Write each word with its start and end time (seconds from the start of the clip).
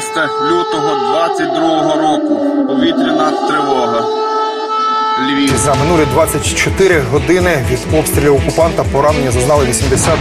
6 0.00 0.16
лютого 0.50 0.94
22 1.12 1.94
року. 1.96 2.66
Повітряна 2.68 3.30
тривога. 3.48 4.04
Львів. 5.28 5.56
За 5.56 5.74
минулі 5.74 6.06
24 6.12 7.00
години 7.12 7.64
від 7.70 7.98
обстрілів 7.98 8.34
окупанта 8.34 8.84
поранення 8.84 9.30
зазнали 9.30 9.66
80 9.66 10.14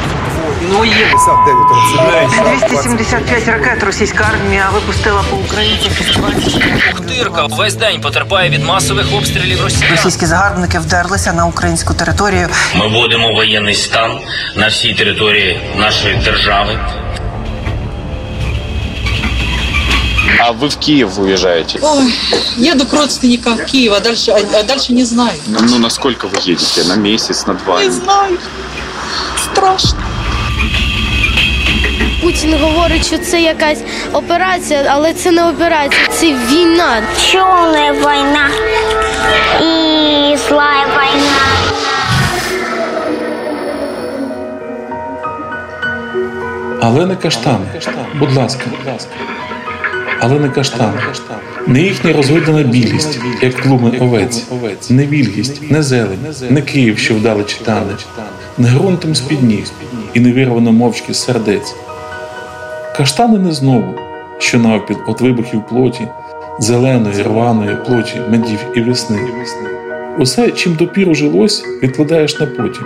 Ну, 0.71 0.85
є 0.85 0.93
59 0.93 2.29
цивільних. 2.29 2.69
275 2.69 3.47
ракет 3.47 3.83
російська 3.83 4.29
армія 4.33 4.69
випустила 4.73 5.23
по 5.29 5.35
Україні. 5.37 5.91
Охтирка 6.93 7.45
весь 7.45 7.75
день 7.75 8.01
потерпає 8.01 8.49
від 8.49 8.63
масових 8.63 9.13
обстрілів 9.13 9.63
Росії. 9.63 9.91
Російські 9.91 10.25
загарбники 10.25 10.79
вдерлися 10.79 11.33
на 11.33 11.45
українську 11.45 11.93
територію. 11.93 12.47
Ми 12.75 12.87
вводимо 12.87 13.33
воєнний 13.33 13.75
стан 13.75 14.19
на 14.55 14.67
всій 14.67 14.93
території 14.93 15.59
нашої 15.77 16.15
держави. 16.15 16.79
А 20.39 20.51
вы 20.51 20.69
в 20.69 20.77
Киев 20.77 21.17
уезжаете? 21.17 21.79
Ой, 21.81 22.13
еду 22.57 22.85
к 22.85 22.93
родственникам 22.93 23.57
в 23.57 23.65
Киев, 23.65 23.93
а 23.93 23.99
дальше, 23.99 24.31
а, 24.31 24.59
а 24.59 24.63
дальше 24.63 24.93
не 24.93 25.03
знаю. 25.03 25.39
Ну, 25.47 25.59
ну, 25.61 25.77
на 25.79 25.89
сколько 25.89 26.27
вы 26.27 26.37
едете? 26.37 26.83
На 26.83 26.95
месяц, 26.95 27.45
на 27.47 27.53
два? 27.53 27.83
Не 27.83 27.91
знаю. 27.91 28.37
Страшно. 29.43 29.99
Путін 32.21 32.55
говорить, 32.61 33.05
що 33.05 33.17
це 33.17 33.41
якась 33.41 33.79
операція, 34.13 34.85
але 34.89 35.13
це 35.13 35.31
не 35.31 35.49
операція, 35.49 36.07
це 36.11 36.25
війна. 36.25 37.01
Черная 37.31 37.93
война 37.93 38.49
и 39.61 40.37
злая 40.47 40.85
война. 40.87 41.45
Але 46.81 47.05
не 47.05 47.15
каштани. 47.15 47.65
Будь 48.19 48.33
ласка. 48.33 48.63
Але 50.25 50.39
не 50.39 50.49
каштани. 50.49 50.97
Не 51.67 51.81
їхня 51.81 52.13
розгойдена 52.13 52.63
білість, 52.63 53.19
як 53.41 53.53
клуми 53.53 53.91
овець, 53.99 54.89
не 54.89 55.07
вільгість, 55.07 55.71
не 55.71 55.83
зелень, 55.83 56.19
не 56.49 56.61
Київ, 56.61 56.97
що 56.97 57.15
вдали 57.15 57.43
читане, 57.43 57.91
не 58.57 58.69
ґрунтом 58.69 59.15
з-під 59.15 59.43
ніг 59.43 59.65
і 60.13 60.19
не 60.19 60.33
вирвано 60.33 60.71
мовчки 60.71 61.13
з 61.13 61.23
сердець. 61.23 61.75
Каштани 62.95 63.39
не 63.39 63.51
знову, 63.51 63.95
що 64.37 64.59
навпіл 64.59 64.97
от 65.07 65.21
вибухів 65.21 65.67
плоті, 65.69 66.07
зеленої, 66.59 67.23
рваної 67.23 67.77
плоті 67.85 68.21
медів 68.29 68.59
і 68.75 68.81
весни. 68.81 69.19
Усе, 70.19 70.51
чим 70.51 70.75
допіру 70.75 71.15
жилось, 71.15 71.63
відкладаєш 71.83 72.39
на 72.39 72.45
потім. 72.45 72.83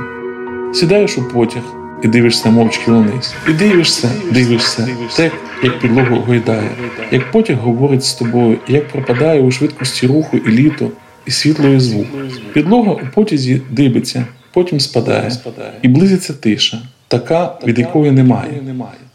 Сідаєш 0.74 1.18
у 1.18 1.24
потяг 1.24 1.64
і 2.04 2.08
дивишся 2.08 2.50
мовчки 2.50 2.92
униз. 2.92 3.34
І 3.50 3.54
дивишся, 3.54 4.10
дивишся, 4.32 4.88
так, 5.18 5.34
як 5.64 5.80
підлогу 5.80 6.16
гойдає, 6.16 6.70
як 7.12 7.32
потяг 7.32 7.58
говорить 7.58 8.04
з 8.04 8.14
тобою, 8.14 8.58
як 8.68 8.88
пропадає 8.88 9.42
у 9.42 9.52
швидкості 9.52 10.08
руху 10.08 10.38
і 10.38 10.50
літо, 10.50 10.92
і 11.26 11.32
світло 11.32 11.70
і 11.70 11.80
звук. 11.80 12.08
Підлога 12.54 12.92
у 12.92 13.00
потязі 13.16 13.62
дибиться, 13.70 14.26
потім 14.54 14.80
спадає, 14.80 15.32
і 15.82 15.88
близиться 15.88 16.34
тиша, 16.34 16.82
така, 17.08 17.58
від 17.68 17.80
якої 17.80 18.12
немає 18.12 18.52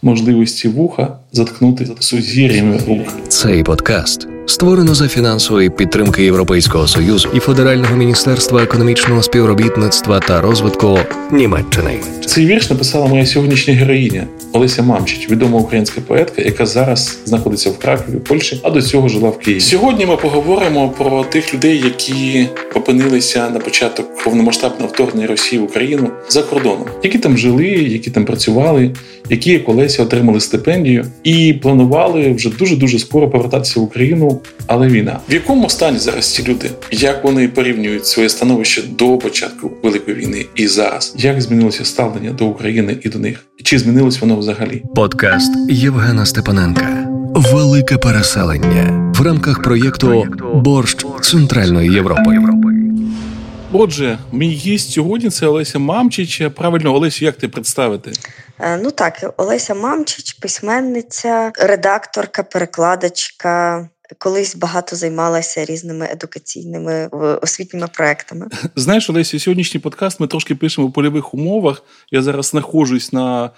можливості 0.04 0.68
вуха 0.68 1.18
заткнути 1.32 1.86
сузір'ями 2.00 2.80
рук. 2.88 3.08
Цей 3.28 3.62
подкаст 3.62 4.28
створено 4.46 4.94
за 4.94 5.08
фінансової 5.08 5.70
підтримки 5.70 6.24
Європейського 6.24 6.86
союзу 6.86 7.28
і 7.34 7.38
Федерального 7.38 7.96
міністерства 7.96 8.62
економічного 8.62 9.22
співробітництва 9.22 10.20
та 10.20 10.40
розвитку 10.40 10.98
Німеччини. 11.32 12.00
Цей 12.26 12.46
вірш 12.46 12.70
написала 12.70 13.06
моя 13.06 13.26
сьогоднішня 13.26 13.74
героїня 13.74 14.26
Олеся 14.56 14.82
Мамчич, 14.82 15.30
відома 15.30 15.58
українська 15.58 16.00
поетка, 16.00 16.42
яка 16.42 16.66
зараз 16.66 17.18
знаходиться 17.24 17.70
в 17.70 17.78
Кракові, 17.78 18.16
Польщі, 18.16 18.60
а 18.62 18.70
до 18.70 18.82
цього 18.82 19.08
жила 19.08 19.28
в 19.28 19.38
Києві. 19.38 19.60
Сьогодні 19.60 20.06
ми 20.06 20.16
поговоримо 20.16 20.88
про 20.88 21.24
тих 21.24 21.54
людей, 21.54 21.78
які 21.84 22.48
опинилися 22.74 23.50
на 23.50 23.58
початок 23.60 24.24
повномасштабного 24.24 24.92
вторгнення 24.92 25.26
Росії 25.26 25.60
в 25.60 25.64
Україну 25.64 26.10
за 26.28 26.42
кордоном, 26.42 26.86
які 27.02 27.18
там 27.18 27.38
жили, 27.38 27.66
які 27.66 28.10
там 28.10 28.24
працювали, 28.24 28.90
які 29.30 29.52
як 29.52 29.68
Олеся 29.68 30.02
отримали 30.02 30.40
стипендію 30.40 31.06
і 31.24 31.52
планували 31.52 32.32
вже 32.32 32.50
дуже 32.50 32.76
дуже 32.76 32.98
скоро 32.98 33.30
повертатися 33.30 33.80
в 33.80 33.82
Україну. 33.82 34.40
Але 34.66 34.88
війна 34.88 35.18
в 35.28 35.34
якому 35.34 35.70
стані 35.70 35.98
зараз 35.98 36.34
ці 36.34 36.44
люди? 36.48 36.70
Як 36.90 37.24
вони 37.24 37.48
порівнюють 37.48 38.06
своє 38.06 38.28
становище 38.28 38.82
до 38.98 39.18
початку 39.18 39.70
великої 39.82 40.16
війни 40.16 40.46
і 40.54 40.66
зараз? 40.66 41.14
Як 41.18 41.42
змінилося 41.42 41.84
ставлення 41.84 42.30
до 42.30 42.46
України 42.46 42.96
і 43.02 43.08
до 43.08 43.18
них? 43.18 43.46
Чи 43.62 43.78
змінилось 43.78 44.20
воно 44.20 44.36
взагалі? 44.44 44.82
Подкаст 44.94 45.52
Євгена 45.68 46.26
Степаненка. 46.26 47.06
Велике 47.34 47.98
переселення 47.98 49.12
в 49.18 49.22
рамках 49.22 49.62
проєкту 49.62 50.26
Борщ 50.54 51.06
Центральної 51.22 51.92
Європи. 51.92 52.38
Отже, 53.72 54.18
мій 54.32 54.50
гість 54.50 54.90
сьогодні 54.92 55.30
це 55.30 55.46
Олеся 55.46 55.78
Мамчич. 55.78 56.42
Правильно, 56.56 56.94
Олесю, 56.94 57.24
як 57.24 57.36
ти 57.36 57.48
представити? 57.48 58.12
Е, 58.60 58.76
Ну 58.82 58.90
так, 58.90 59.34
Олеся 59.36 59.74
Мамчич, 59.74 60.32
письменниця, 60.32 61.52
редакторка, 61.58 62.42
перекладачка. 62.42 63.88
Колись 64.18 64.56
багато 64.56 64.96
займалася 64.96 65.64
різними 65.64 66.08
едукаційними 66.12 67.08
освітніми 67.42 67.86
проектами. 67.94 68.46
Знаєш, 68.76 69.10
Олесі, 69.10 69.38
сьогоднішній 69.38 69.80
подкаст 69.80 70.20
ми 70.20 70.26
трошки 70.26 70.54
пишемо 70.54 70.86
в 70.86 70.92
польових 70.92 71.34
умовах. 71.34 71.82
Я 72.10 72.22
зараз 72.22 72.46
знаходжусь 72.46 73.12
на 73.12 73.50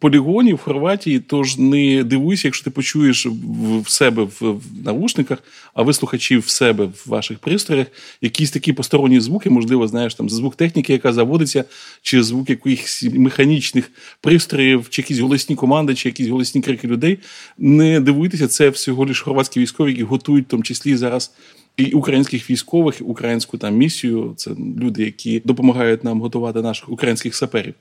полігоні 0.00 0.54
в 0.54 0.58
Хорватії, 0.58 1.20
тож 1.20 1.58
не 1.58 2.04
дивуйся, 2.04 2.48
якщо 2.48 2.64
ти 2.64 2.70
почуєш 2.70 3.26
в- 3.26 3.90
себе 3.90 4.22
в 4.40 4.56
навушниках, 4.84 5.38
а 5.74 5.82
ви 5.82 5.92
слухачі 5.92 6.36
в 6.38 6.48
себе 6.48 6.84
в 6.84 7.02
ваших 7.06 7.38
пристроях 7.38 7.86
якісь 8.20 8.50
такі 8.50 8.72
посторонні 8.72 9.20
звуки, 9.20 9.50
можливо, 9.50 9.88
знаєш, 9.88 10.14
там 10.14 10.30
звук 10.30 10.56
техніки, 10.56 10.92
яка 10.92 11.12
заводиться, 11.12 11.64
чи 12.02 12.22
звук 12.22 12.50
якихось 12.50 13.06
механічних 13.12 13.90
пристроїв, 14.20 14.86
чи 14.90 15.02
якісь 15.02 15.18
голосні 15.18 15.56
команди, 15.56 15.94
чи 15.94 16.08
якісь 16.08 16.28
голосні 16.28 16.62
крики 16.62 16.88
людей. 16.88 17.18
Не 17.58 18.00
дивуйтеся, 18.00 18.48
це 18.48 18.68
всього 18.68 19.04
лиш 19.04 19.20
хорватські 19.20 19.60
військові, 19.60 19.79
які 19.88 20.02
готують 20.02 20.46
в 20.46 20.48
тому 20.48 20.62
числі 20.62 20.96
зараз 20.96 21.32
і 21.76 21.92
українських 21.92 22.50
військових, 22.50 22.96
українську 23.00 23.58
там 23.58 23.74
місію. 23.74 24.34
Це 24.36 24.50
люди, 24.80 25.04
які 25.04 25.42
допомагають 25.44 26.04
нам 26.04 26.20
готувати 26.20 26.62
наших 26.62 26.88
українських 26.88 27.36
саперів. 27.36 27.74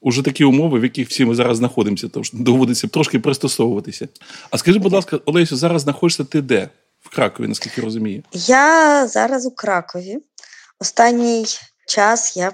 Уже 0.00 0.22
такі 0.22 0.44
умови, 0.44 0.80
в 0.80 0.82
яких 0.82 1.08
всі 1.08 1.24
ми 1.24 1.34
зараз 1.34 1.56
знаходимося, 1.56 2.08
тож 2.08 2.32
доводиться 2.32 2.88
трошки 2.88 3.18
пристосовуватися. 3.18 4.08
А 4.50 4.58
скажи, 4.58 4.78
будь 4.78 4.92
ласка, 4.92 5.20
Олесю, 5.24 5.56
зараз 5.56 5.82
знаходишся 5.82 6.24
ти 6.24 6.42
де? 6.42 6.68
В 7.00 7.14
Кракові, 7.14 7.48
наскільки 7.48 7.80
розумію. 7.80 8.22
Я 8.32 9.06
зараз 9.06 9.46
у 9.46 9.50
Кракові. 9.50 10.18
Останній 10.80 11.44
час 11.88 12.36
я 12.36 12.52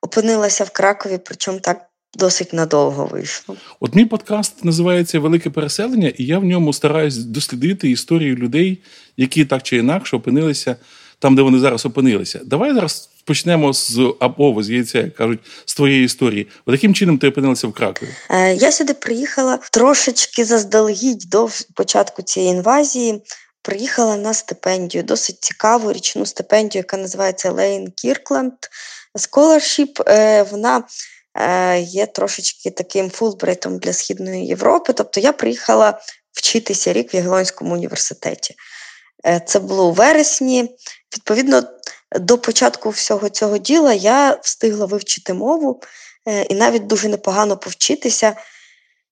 опинилася 0.00 0.64
в 0.64 0.70
Кракові, 0.70 1.18
причому 1.24 1.60
так 1.60 1.86
досить 2.16 2.52
надовго 2.52 3.06
вийшло. 3.06 3.56
От 3.80 3.94
мій 3.94 4.04
подкаст 4.04 4.64
називається 4.64 5.20
Велике 5.20 5.50
переселення, 5.50 6.12
і 6.18 6.24
я 6.24 6.38
в 6.38 6.44
ньому 6.44 6.72
стараюсь 6.72 7.16
дослідити 7.16 7.90
історію 7.90 8.36
людей, 8.36 8.82
які 9.16 9.44
так 9.44 9.62
чи 9.62 9.76
інакше 9.76 10.16
опинилися 10.16 10.76
там, 11.18 11.36
де 11.36 11.42
вони 11.42 11.58
зараз 11.58 11.86
опинилися. 11.86 12.40
Давай 12.44 12.74
зараз 12.74 13.08
почнемо 13.24 13.72
з 13.72 14.00
або 14.20 14.62
з 14.62 14.70
яйця, 14.70 14.98
як 14.98 15.14
кажуть, 15.14 15.40
з 15.64 15.74
твоєї 15.74 16.04
історії. 16.04 16.48
От 16.66 16.72
яким 16.72 16.94
чином 16.94 17.18
ти 17.18 17.28
опинилася 17.28 17.66
в 17.68 17.72
Кракові? 17.72 18.08
Е, 18.30 18.54
Я 18.54 18.72
сюди 18.72 18.94
приїхала 18.94 19.58
трошечки 19.72 20.44
заздалегідь 20.44 21.24
до 21.30 21.48
початку 21.74 22.22
цієї 22.22 22.52
інвазії. 22.52 23.22
Приїхала 23.62 24.16
на 24.16 24.34
стипендію, 24.34 25.04
досить 25.04 25.36
цікаву 25.40 25.92
річну 25.92 26.26
стипендію, 26.26 26.80
яка 26.80 26.96
називається 26.96 27.50
Лейн 27.50 27.90
Кіркленд 27.90 28.52
Scholarship. 29.14 30.02
Е, 30.06 30.42
Вона 30.42 30.82
є 31.78 32.06
трошечки 32.06 32.70
таким 32.70 33.10
фулбрейтом 33.10 33.78
для 33.78 33.92
Східної 33.92 34.46
Європи. 34.46 34.92
Тобто 34.92 35.20
я 35.20 35.32
приїхала 35.32 36.00
вчитися 36.32 36.92
рік 36.92 37.14
в 37.14 37.16
Ягелонському 37.16 37.74
університеті. 37.74 38.54
Е, 39.26 39.40
Це 39.46 39.58
було 39.58 39.88
у 39.88 39.92
вересні. 39.92 40.76
Відповідно, 41.16 41.62
до 42.20 42.38
початку 42.38 42.90
всього 42.90 43.28
цього 43.28 43.58
діла 43.58 43.92
я 43.92 44.38
встигла 44.42 44.86
вивчити 44.86 45.34
мову 45.34 45.80
е, 46.28 46.42
і 46.42 46.54
навіть 46.54 46.86
дуже 46.86 47.08
непогано 47.08 47.56
повчитися. 47.56 48.36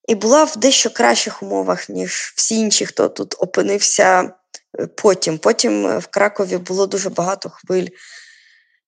І 0.09 0.15
була 0.15 0.45
в 0.45 0.57
дещо 0.57 0.91
кращих 0.91 1.43
умовах, 1.43 1.89
ніж 1.89 2.33
всі 2.37 2.59
інші, 2.59 2.87
хто 2.87 3.09
тут 3.09 3.35
опинився 3.39 4.33
е, 4.81 4.87
потім. 4.87 5.39
Потім 5.39 5.87
е, 5.87 5.99
в 5.99 6.07
Кракові 6.07 6.57
було 6.57 6.87
дуже 6.87 7.11
багато 7.11 7.51
хвиль 7.51 7.89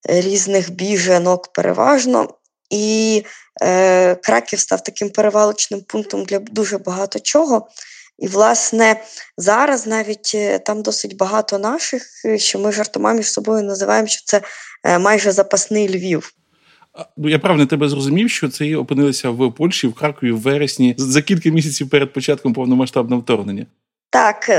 е, 0.09 0.21
різних 0.21 0.71
біженок 0.71 1.53
переважно. 1.53 2.37
І 2.69 3.23
е, 3.61 4.15
Краків 4.15 4.59
став 4.59 4.83
таким 4.83 5.09
перевалочним 5.09 5.81
пунктом 5.81 6.25
для 6.25 6.39
дуже 6.39 6.77
багато 6.77 7.19
чого. 7.19 7.67
І, 8.19 8.27
власне, 8.27 9.01
зараз 9.37 9.87
навіть 9.87 10.31
е, 10.35 10.59
там 10.59 10.81
досить 10.81 11.17
багато 11.17 11.59
наших, 11.59 12.03
е, 12.25 12.37
що 12.37 12.59
ми 12.59 12.71
жартома 12.71 13.13
між 13.13 13.31
собою 13.31 13.63
називаємо, 13.63 14.07
що 14.07 14.21
це 14.25 14.41
е, 14.83 14.99
майже 14.99 15.31
запасний 15.31 15.89
Львів. 15.89 16.33
Ну, 17.17 17.29
я 17.29 17.39
правильно 17.39 17.65
тебе 17.65 17.89
зрозумів, 17.89 18.29
що 18.29 18.49
це 18.49 18.75
опинилися 18.75 19.29
в 19.29 19.51
Польщі, 19.51 19.87
в 19.87 19.93
Харкові 19.93 20.31
в 20.31 20.39
вересні 20.39 20.95
за 20.97 21.21
кілька 21.21 21.49
місяців 21.49 21.89
перед 21.89 22.13
початком 22.13 22.53
повномасштабного 22.53 23.21
вторгнення. 23.21 23.65
Так, 24.09 24.49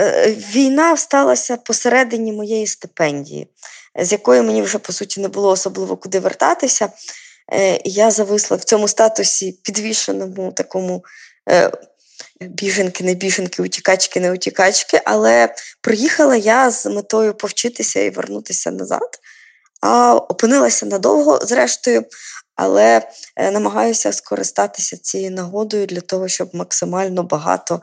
війна 0.55 0.97
сталася 0.97 1.57
посередині 1.57 2.33
моєї 2.33 2.67
стипендії, 2.67 3.47
з 4.01 4.13
якої 4.13 4.43
мені 4.43 4.63
вже 4.63 4.79
по 4.79 4.93
суті 4.93 5.21
не 5.21 5.29
було 5.29 5.51
особливо 5.51 5.97
куди 5.97 6.21
вертатися. 6.21 6.89
Е, 7.53 7.81
я 7.85 8.11
зависла 8.11 8.57
в 8.57 8.65
цьому 8.65 8.89
статусі 8.89 9.53
підвішеному 9.53 10.53
такому 10.53 11.05
е, 11.51 11.71
біженки, 12.41 13.05
не 13.05 13.15
біженки, 13.15 13.63
утікачки, 13.63 14.21
не 14.21 14.33
утікачки. 14.33 15.01
Але 15.05 15.55
приїхала 15.81 16.37
я 16.37 16.71
з 16.71 16.87
метою 16.87 17.35
повчитися 17.35 18.01
і 18.01 18.11
вернутися 18.11 18.71
назад, 18.71 19.19
а 19.81 20.15
опинилася 20.15 20.87
надовго, 20.87 21.39
зрештою, 21.43 22.05
але 22.57 23.09
е, 23.37 23.51
намагаюся 23.51 24.13
скористатися 24.13 24.97
цією 24.97 25.31
нагодою 25.31 25.87
для 25.87 26.01
того, 26.01 26.29
щоб 26.29 26.55
максимально 26.55 27.23
багато 27.23 27.81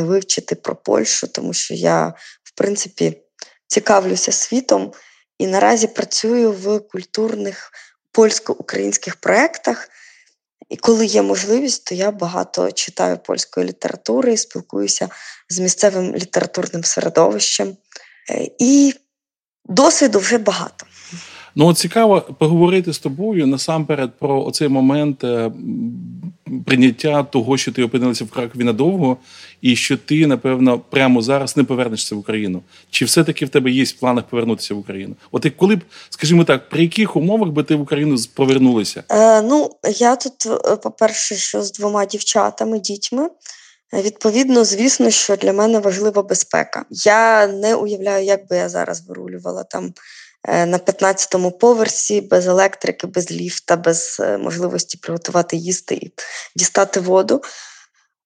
вивчити 0.00 0.54
про 0.54 0.76
Польщу, 0.76 1.26
тому 1.26 1.52
що 1.52 1.74
я, 1.74 2.14
в 2.44 2.56
принципі, 2.56 3.22
цікавлюся 3.66 4.32
світом 4.32 4.92
і 5.38 5.46
наразі 5.46 5.86
працюю 5.86 6.52
в 6.52 6.80
культурних 6.80 7.70
польсько-українських 8.16 9.16
проєктах. 9.16 9.88
І 10.68 10.76
коли 10.76 11.06
є 11.06 11.22
можливість, 11.22 11.84
то 11.84 11.94
я 11.94 12.10
багато 12.10 12.72
читаю 12.72 13.18
польської 13.18 13.66
літератури, 13.66 14.36
спілкуюся 14.36 15.08
з 15.48 15.58
місцевим 15.58 16.14
літературним 16.14 16.84
середовищем. 16.84 17.76
Е, 18.30 18.48
і 18.58 18.94
досвіду 19.64 20.18
вже 20.18 20.38
багато. 20.38 20.86
Ну, 21.58 21.74
цікаво 21.74 22.20
поговорити 22.38 22.92
з 22.92 22.98
тобою 22.98 23.46
насамперед 23.46 24.10
про 24.18 24.44
оцей 24.44 24.68
момент 24.68 25.24
е, 25.24 25.52
прийняття 26.66 27.22
того, 27.22 27.56
що 27.56 27.72
ти 27.72 27.82
опинилася 27.82 28.24
в 28.24 28.30
Кракові 28.30 28.64
надовго, 28.64 29.16
і 29.60 29.76
що 29.76 29.96
ти, 29.96 30.26
напевно, 30.26 30.78
прямо 30.78 31.22
зараз 31.22 31.56
не 31.56 31.64
повернешся 31.64 32.14
в 32.14 32.18
Україну. 32.18 32.62
Чи 32.90 33.04
все-таки 33.04 33.44
в 33.44 33.48
тебе 33.48 33.70
є 33.70 33.84
в 33.84 33.92
планах 33.92 34.24
повернутися 34.24 34.74
в 34.74 34.78
Україну? 34.78 35.14
От 35.32 35.44
і 35.44 35.50
коли 35.50 35.76
б, 35.76 35.80
скажімо 36.10 36.44
так, 36.44 36.68
при 36.68 36.82
яких 36.82 37.16
умовах 37.16 37.50
би 37.50 37.62
ти 37.62 37.74
в 37.74 37.80
Україну 37.80 38.16
повернулася? 38.34 39.04
Е, 39.10 39.42
Ну, 39.42 39.70
я 39.98 40.16
тут, 40.16 40.46
е, 40.46 40.76
по-перше, 40.76 41.34
що 41.34 41.62
з 41.62 41.72
двома 41.72 42.06
дівчатами, 42.06 42.78
дітьми. 42.78 43.28
Е, 43.94 44.02
відповідно, 44.02 44.64
звісно, 44.64 45.10
що 45.10 45.36
для 45.36 45.52
мене 45.52 45.78
важлива 45.78 46.22
безпека. 46.22 46.84
Я 46.90 47.46
не 47.46 47.74
уявляю, 47.74 48.24
як 48.24 48.48
би 48.48 48.56
я 48.56 48.68
зараз 48.68 49.06
вирулювала 49.08 49.64
там 49.64 49.92
на 50.48 50.78
15-му 50.78 51.50
поверсі, 51.52 52.20
без 52.20 52.46
електрики, 52.46 53.06
без 53.06 53.30
ліфта, 53.30 53.76
без 53.76 54.16
е, 54.20 54.38
можливості 54.38 54.98
приготувати 54.98 55.56
їсти 55.56 55.94
і 55.94 56.12
дістати 56.56 57.00
воду. 57.00 57.42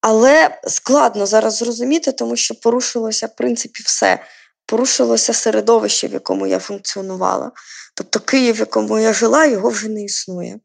Але 0.00 0.58
складно 0.66 1.26
зараз 1.26 1.56
зрозуміти, 1.56 2.12
тому 2.12 2.36
що 2.36 2.54
порушилося, 2.54 3.26
в 3.26 3.36
принципі, 3.36 3.82
все. 3.86 4.18
Порушилося 4.66 5.32
середовище, 5.32 6.08
в 6.08 6.12
якому 6.12 6.46
я 6.46 6.58
функціонувала. 6.58 7.52
Тобто 7.94 8.20
Київ, 8.20 8.54
в 8.56 8.58
якому 8.58 8.98
я 8.98 9.12
жила, 9.12 9.46
його 9.46 9.68
вже 9.68 9.88
не 9.88 10.04
існує. 10.04 10.58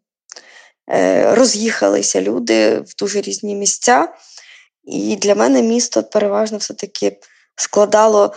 Е, 0.92 1.36
роз'їхалися 1.36 2.22
люди 2.22 2.80
в 2.80 2.96
дуже 3.00 3.22
різні 3.22 3.56
місця. 3.56 4.14
І 4.84 5.16
для 5.16 5.36
мене 5.36 5.62
місто 5.62 6.04
переважно 6.04 6.58
все-таки 6.58 7.20
складало 7.56 8.34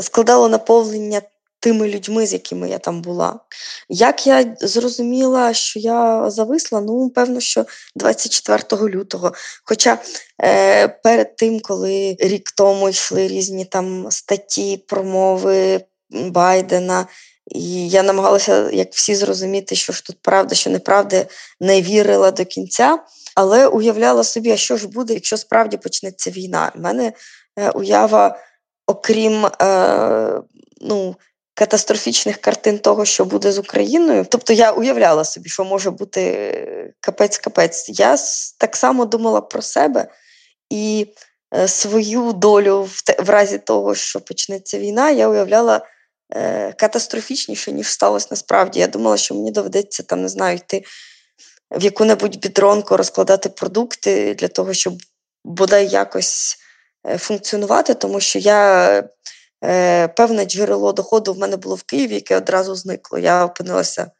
складало 0.00 0.48
наповнення 0.48 1.22
тими 1.60 1.88
людьми, 1.88 2.26
з 2.26 2.32
якими 2.32 2.68
я 2.68 2.78
там 2.78 3.02
була. 3.02 3.40
Як 3.88 4.26
я 4.26 4.56
зрозуміла, 4.60 5.54
що 5.54 5.78
я 5.78 6.30
зависла, 6.30 6.80
ну, 6.80 7.10
певно, 7.10 7.40
що 7.40 7.66
24 7.96 8.90
лютого. 8.90 9.32
Хоча 9.64 9.98
е, 10.42 10.88
перед 10.88 11.36
тим, 11.36 11.60
коли 11.60 12.16
рік 12.20 12.50
тому 12.50 12.88
йшли 12.88 13.28
різні 13.28 13.64
там 13.64 14.06
статті, 14.10 14.84
промови 14.88 15.80
Байдена. 16.10 17.06
І 17.46 17.88
я 17.88 18.02
намагалася, 18.02 18.70
як 18.70 18.92
всі, 18.92 19.14
зрозуміти, 19.14 19.74
що 19.74 19.92
ж 19.92 20.04
тут 20.04 20.16
правда, 20.22 20.54
що 20.54 20.70
неправда, 20.70 21.26
не 21.60 21.82
вірила 21.82 22.30
до 22.30 22.44
кінця, 22.44 22.98
але 23.34 23.66
уявляла 23.66 24.24
собі, 24.24 24.50
а 24.50 24.56
що 24.56 24.76
ж 24.76 24.88
буде, 24.88 25.14
якщо 25.14 25.36
справді 25.36 25.76
почнеться 25.76 26.30
війна. 26.30 26.72
У 26.76 26.80
мене 26.80 27.12
е, 27.56 27.70
уява, 27.70 28.38
окрім 28.86 29.46
е, 29.46 30.42
ну, 30.80 31.16
катастрофічних 31.54 32.36
картин 32.36 32.78
того, 32.78 33.04
що 33.04 33.24
буде 33.24 33.52
з 33.52 33.58
Україною. 33.58 34.26
Тобто 34.28 34.52
я 34.52 34.72
уявляла 34.72 35.24
собі, 35.24 35.48
що 35.48 35.64
може 35.64 35.90
бути 35.90 36.94
капець-капець. 37.00 37.84
Я 37.88 38.16
так 38.58 38.76
само 38.76 39.04
думала 39.04 39.40
про 39.40 39.62
себе 39.62 40.08
і 40.70 41.06
е, 41.54 41.68
свою 41.68 42.32
долю 42.32 42.88
в, 43.18 43.30
разі 43.30 43.58
того, 43.58 43.94
що 43.94 44.20
почнеться 44.20 44.78
війна, 44.78 45.10
я 45.10 45.28
уявляла. 45.28 45.86
Е, 46.34 46.72
катастрофічніше, 46.72 47.72
ніж 47.72 47.86
сталося 47.86 48.28
насправді. 48.30 48.80
Я 48.80 48.86
думала, 48.86 49.16
що 49.16 49.34
мені 49.34 49.50
доведеться 49.50 50.02
там, 50.02 50.22
не 50.22 50.28
знаю, 50.28 50.56
йти 50.56 50.84
в 51.70 51.82
яку-небудь 51.82 52.36
бідронку, 52.36 52.96
розкладати 52.96 53.48
продукти 53.48 54.34
для 54.34 54.48
того, 54.48 54.74
щоб 54.74 54.94
бодай 55.44 55.88
якось 55.88 56.56
е, 57.06 57.18
функціонувати, 57.18 57.94
тому 57.94 58.20
що 58.20 58.38
я 58.38 59.08
е, 59.64 60.08
певне 60.08 60.44
джерело 60.44 60.92
доходу 60.92 61.32
в 61.32 61.38
мене 61.38 61.56
було 61.56 61.74
в 61.74 61.82
Києві, 61.82 62.14
яке 62.14 62.36
одразу 62.36 62.74
зникло. 62.74 63.18
Я 63.18 63.44
опинилася 63.44 64.10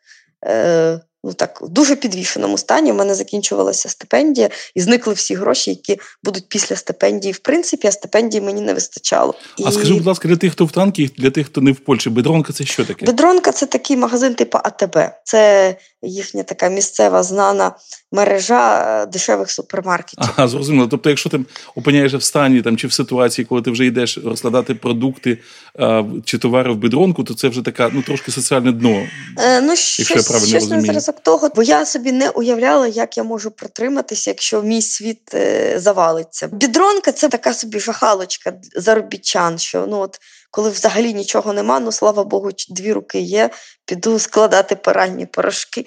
е, 0.47 1.01
ну 1.25 1.33
так, 1.33 1.63
в 1.63 1.69
дуже 1.69 1.97
підвішеному 1.97 2.59
стані. 2.59 2.93
У 2.93 2.95
мене 2.95 3.15
закінчувалася 3.15 3.89
стипендія, 3.89 4.51
і 4.75 4.81
зникли 4.81 5.15
всі 5.15 5.35
гроші, 5.35 5.71
які 5.71 6.01
будуть 6.25 6.49
після 6.49 6.77
стипендії. 6.77 7.33
В 7.33 7.39
принципі, 7.39 7.89
а 7.89 7.93
стипендії 7.93 8.41
мені 8.41 8.61
не 8.61 8.75
вистачало. 8.75 9.35
А 9.65 9.69
і... 9.69 9.73
скажи, 9.73 9.95
будь 9.95 10.07
ласка, 10.07 10.29
для 10.29 10.37
тих, 10.37 10.53
хто 10.53 10.65
в 10.65 10.73
танки, 10.73 11.11
для 11.19 11.31
тих, 11.31 11.47
хто 11.47 11.61
не 11.61 11.73
в 11.73 11.77
Польщі, 11.77 12.11
бедронка 12.11 12.53
це 12.53 12.65
що 12.65 12.85
таке? 12.85 13.07
Бедронка 13.07 13.53
це 13.53 13.67
такий 13.67 13.97
магазин, 13.97 14.35
типу 14.35 14.59
АТБ. 14.65 14.99
Це 15.25 15.77
їхня 16.03 16.43
така 16.43 16.69
місцева 16.69 17.23
знана 17.23 17.73
мережа 18.13 19.03
е, 19.03 19.07
дешевих 19.07 19.51
супермаркетів. 19.51 20.19
Ага, 20.37 20.49
зрозуміло. 20.49 20.89
Тобто, 20.91 21.09
якщо 21.09 21.31
ти 21.31 21.41
опиняєшся 21.75 22.19
в 22.19 22.23
стані 22.23 22.63
там 22.63 22.77
чи 22.77 22.87
в 22.87 22.93
ситуації, 22.93 23.45
коли 23.45 23.63
ти 23.63 23.71
вже 23.71 23.87
йдеш 23.87 24.19
розкладати 24.19 24.75
продукти 24.75 25.39
а, 25.79 26.05
чи 26.25 26.39
товари 26.39 26.73
в 26.73 26.77
бедронку, 26.77 27.25
то 27.25 27.35
це 27.35 27.49
вже 27.49 27.63
така 27.63 27.91
ну 27.93 28.03
трошки 28.03 28.31
соціальне 28.31 28.73
дно. 28.73 29.07
Е, 29.39 29.61
ну, 29.61 29.69
якщо 29.69 30.05
щось, 30.05 30.17
я 30.17 30.23
правильно 30.23 30.49
щось 30.49 30.63
розумію. 30.63 30.93
На 31.11 31.23
того, 31.23 31.51
бо 31.55 31.63
я 31.63 31.87
собі 31.87 32.13
не 32.13 32.31
уявляла, 32.31 32.87
як 32.87 33.17
я 33.17 33.25
можу 33.25 33.51
протриматися, 33.51 34.31
якщо 34.31 34.63
мій 34.63 34.83
світ 34.83 35.35
е, 35.35 35.81
завалиться. 35.81 36.47
Бідронка 36.47 37.13
це 37.13 37.29
така 37.29 37.55
собі 37.55 37.81
жахалочка 37.81 38.53
заробітчан. 38.77 39.59
що 39.59 39.87
ну 39.89 39.99
от 39.99 40.19
коли 40.51 40.71
взагалі 40.71 41.15
нічого 41.15 41.53
нема, 41.53 41.81
ну 41.81 41.93
слава 41.93 42.25
Богу, 42.25 42.51
дві 42.71 42.93
руки 42.93 43.21
є, 43.21 43.51
піду 43.85 44.19
складати 44.19 44.77
паральні 44.77 45.27
порошки. 45.27 45.87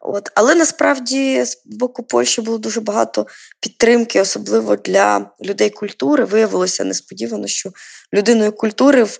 От. 0.00 0.30
Але 0.34 0.54
насправді 0.54 1.44
з 1.44 1.62
боку 1.64 2.02
Польщі 2.02 2.40
було 2.40 2.58
дуже 2.58 2.80
багато 2.80 3.26
підтримки, 3.60 4.20
особливо 4.20 4.76
для 4.76 5.30
людей 5.44 5.70
культури. 5.70 6.24
Виявилося 6.24 6.84
несподівано, 6.84 7.46
що 7.46 7.70
людиною 8.14 8.52
культури 8.52 9.04
в 9.04 9.18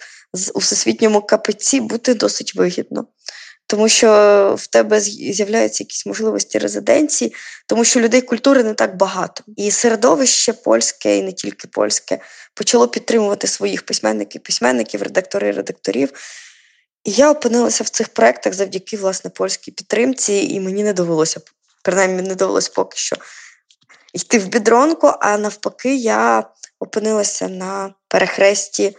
у 0.54 0.58
всесвітньому 0.58 1.22
капеці 1.22 1.80
бути 1.80 2.14
досить 2.14 2.54
вигідно. 2.54 3.06
Тому 3.70 3.88
що 3.88 4.08
в 4.58 4.66
тебе 4.66 5.00
з'являються 5.00 5.84
якісь 5.84 6.06
можливості 6.06 6.58
резиденції, 6.58 7.34
тому 7.66 7.84
що 7.84 8.00
людей 8.00 8.20
культури 8.20 8.64
не 8.64 8.74
так 8.74 8.96
багато. 8.96 9.44
І 9.56 9.70
середовище 9.70 10.52
польське, 10.52 11.16
і 11.16 11.22
не 11.22 11.32
тільки 11.32 11.68
польське, 11.68 12.18
почало 12.54 12.88
підтримувати 12.88 13.46
своїх 13.46 13.86
письменників, 13.86 14.42
письменників, 14.42 15.02
редакторів, 15.02 15.56
редакторів. 15.56 16.12
І 17.04 17.10
я 17.10 17.30
опинилася 17.30 17.84
в 17.84 17.88
цих 17.88 18.08
проєктах 18.08 18.54
завдяки 18.54 18.96
власне 18.96 19.30
польській 19.30 19.70
підтримці, 19.70 20.48
і 20.50 20.60
мені 20.60 20.84
не 20.84 20.92
довелося, 20.92 21.40
принаймні 21.82 22.22
не 22.22 22.34
довелося 22.34 22.70
поки 22.74 22.96
що 22.96 23.16
йти 24.12 24.38
в 24.38 24.46
бідронку, 24.46 25.12
а 25.20 25.38
навпаки, 25.38 25.96
я 25.96 26.50
опинилася 26.80 27.48
на 27.48 27.94
перехресті 28.08 28.96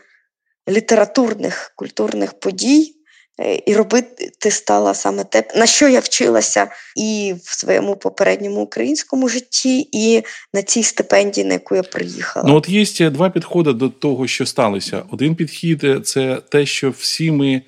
літературних 0.69 1.71
культурних 1.75 2.39
подій. 2.39 2.98
Е, 3.41 3.61
і 3.65 3.75
робити 3.75 4.51
стала 4.51 4.93
саме 4.93 5.23
те, 5.23 5.43
на 5.55 5.65
що 5.65 5.87
я 5.87 5.99
вчилася 5.99 6.67
і 6.97 7.35
в 7.43 7.59
своєму 7.59 7.95
попередньому 7.95 8.61
українському 8.61 9.29
житті, 9.29 9.89
і 9.91 10.23
на 10.53 10.61
цій 10.61 10.83
стипендії, 10.83 11.47
на 11.47 11.53
яку 11.53 11.75
я 11.75 11.83
приїхала. 11.83 12.45
Ну 12.49 12.55
от 12.55 12.69
є 12.69 13.09
два 13.09 13.29
підходи 13.29 13.73
до 13.73 13.89
того, 13.89 14.27
що 14.27 14.45
сталося. 14.45 15.03
Один 15.11 15.35
підхід 15.35 15.85
це 16.03 16.41
те, 16.49 16.65
що 16.65 16.89
всі 16.89 17.31
ми 17.31 17.61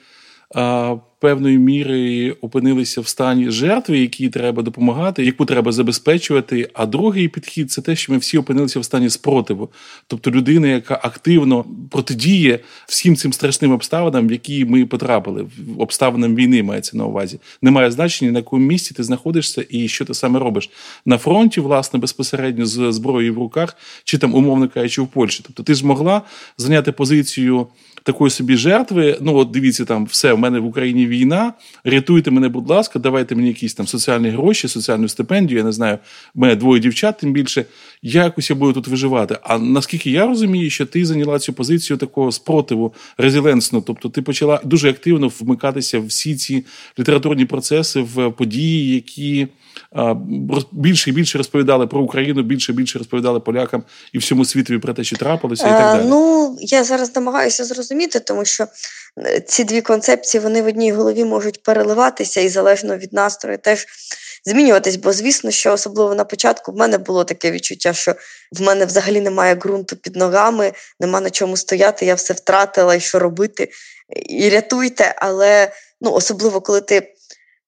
певної 1.21 1.57
міри 1.57 2.31
опинилися 2.41 3.01
в 3.01 3.07
стані 3.07 3.51
жертви, 3.51 3.99
якій 3.99 4.29
треба 4.29 4.63
допомагати, 4.63 5.25
яку 5.25 5.45
треба 5.45 5.71
забезпечувати. 5.71 6.69
А 6.73 6.85
другий 6.85 7.27
підхід 7.27 7.71
це 7.71 7.81
те, 7.81 7.95
що 7.95 8.11
ми 8.11 8.17
всі 8.17 8.37
опинилися 8.37 8.79
в 8.79 8.85
стані 8.85 9.09
спротиву, 9.09 9.69
тобто 10.07 10.31
людина, 10.31 10.67
яка 10.67 10.99
активно 11.03 11.65
протидіє 11.91 12.59
всім 12.87 13.15
цим 13.15 13.33
страшним 13.33 13.71
обставинам, 13.71 14.27
в 14.27 14.31
які 14.31 14.65
ми 14.65 14.85
потрапили, 14.85 15.47
обставинам 15.77 16.35
війни 16.35 16.63
мається 16.63 16.97
на 16.97 17.05
увазі. 17.05 17.39
Немає 17.61 17.91
значення 17.91 18.31
на 18.31 18.39
якому 18.39 18.65
місці 18.65 18.93
ти 18.93 19.03
знаходишся 19.03 19.65
і 19.69 19.87
що 19.87 20.05
ти 20.05 20.13
саме 20.13 20.39
робиш 20.39 20.69
на 21.05 21.17
фронті, 21.17 21.61
власне, 21.61 21.99
безпосередньо 21.99 22.65
з 22.65 22.91
зброєю 22.91 23.33
в 23.33 23.37
руках, 23.37 23.77
чи 24.03 24.17
там 24.17 24.35
умовно 24.35 24.69
кажучи, 24.69 25.01
в 25.01 25.07
Польщі. 25.07 25.43
Тобто, 25.47 25.63
ти 25.63 25.73
ж 25.73 25.85
могла 25.85 26.21
зайняти 26.57 26.91
позицію 26.91 27.67
такої 28.03 28.31
собі 28.31 28.55
жертви. 28.55 29.17
Ну, 29.21 29.35
от 29.35 29.51
дивіться, 29.51 29.85
там 29.85 30.05
все, 30.05 30.33
в 30.33 30.39
мене 30.39 30.59
в 30.59 30.65
Україні 30.65 31.07
війна. 31.11 31.53
Рятуйте 31.83 32.31
мене, 32.31 32.49
будь 32.49 32.69
ласка, 32.69 32.99
давайте 32.99 33.35
мені 33.35 33.47
якісь 33.47 33.73
там 33.73 33.87
соціальні 33.87 34.29
гроші, 34.29 34.67
соціальну 34.67 35.07
стипендію. 35.07 35.57
Я 35.57 35.63
не 35.63 35.71
знаю, 35.71 35.99
в 36.35 36.39
мене 36.39 36.55
двоє 36.55 36.81
дівчат, 36.81 37.17
тим 37.17 37.33
більше. 37.33 37.65
Якось 38.03 38.49
я 38.49 38.55
буду 38.55 38.73
тут 38.73 38.87
виживати. 38.87 39.37
А 39.43 39.57
наскільки 39.57 40.11
я 40.11 40.25
розумію, 40.25 40.69
що 40.69 40.85
ти 40.85 41.05
зайняла 41.05 41.39
цю 41.39 41.53
позицію 41.53 41.97
такого 41.97 42.31
спротиву 42.31 42.93
резиленсну, 43.17 43.81
тобто 43.81 44.09
ти 44.09 44.21
почала 44.21 44.61
дуже 44.63 44.89
активно 44.89 45.31
вмикатися 45.39 45.99
в 45.99 46.05
всі 46.05 46.35
ці 46.35 46.65
літературні 46.99 47.45
процеси, 47.45 48.01
в 48.01 48.31
події, 48.31 48.95
які 48.95 49.47
більше 50.71 51.09
і 51.09 51.13
більше 51.13 51.37
розповідали 51.37 51.87
про 51.87 52.01
Україну, 52.01 52.43
більше 52.43 52.71
і 52.71 52.75
більше 52.75 52.99
розповідали 52.99 53.39
полякам 53.39 53.83
і 54.13 54.17
всьому 54.17 54.45
світові 54.45 54.77
про 54.77 54.93
те, 54.93 55.03
що 55.03 55.17
трапилося, 55.17 55.67
і 55.67 55.69
так 55.69 55.95
е, 55.95 55.97
далі. 55.97 56.09
Ну 56.09 56.57
я 56.59 56.83
зараз 56.83 57.15
намагаюся 57.15 57.63
зрозуміти, 57.63 58.19
тому 58.19 58.45
що 58.45 58.67
е, 59.17 59.39
ці 59.39 59.63
дві 59.63 59.81
концепції 59.81 60.41
вони 60.41 60.61
в 60.61 60.65
одній 60.65 60.91
голові 60.91 61.25
можуть 61.25 61.63
переливатися 61.63 62.41
і 62.41 62.49
залежно 62.49 62.97
від 62.97 63.13
настрою 63.13 63.57
теж 63.57 63.85
змінюватись. 64.45 64.95
Бо 64.95 65.13
звісно, 65.13 65.51
що 65.51 65.73
особливо 65.73 66.15
на 66.15 66.23
початку 66.23 66.71
в 66.71 66.75
мене 66.75 66.97
було 66.97 67.23
таке 67.23 67.51
відчуття, 67.51 67.93
що 67.93 68.15
в 68.51 68.61
мене 68.61 68.85
взагалі 68.85 69.21
немає 69.21 69.55
ґрунту 69.55 69.95
під 69.95 70.15
ногами, 70.15 70.73
нема 70.99 71.21
на 71.21 71.29
чому 71.29 71.57
стояти. 71.57 72.05
Я 72.05 72.15
все 72.15 72.33
втратила 72.33 72.95
і 72.95 72.99
що 72.99 73.19
робити, 73.19 73.69
і 74.29 74.49
рятуйте, 74.49 75.15
але 75.17 75.71
ну 76.01 76.11
особливо 76.13 76.61
коли 76.61 76.81
ти. 76.81 77.13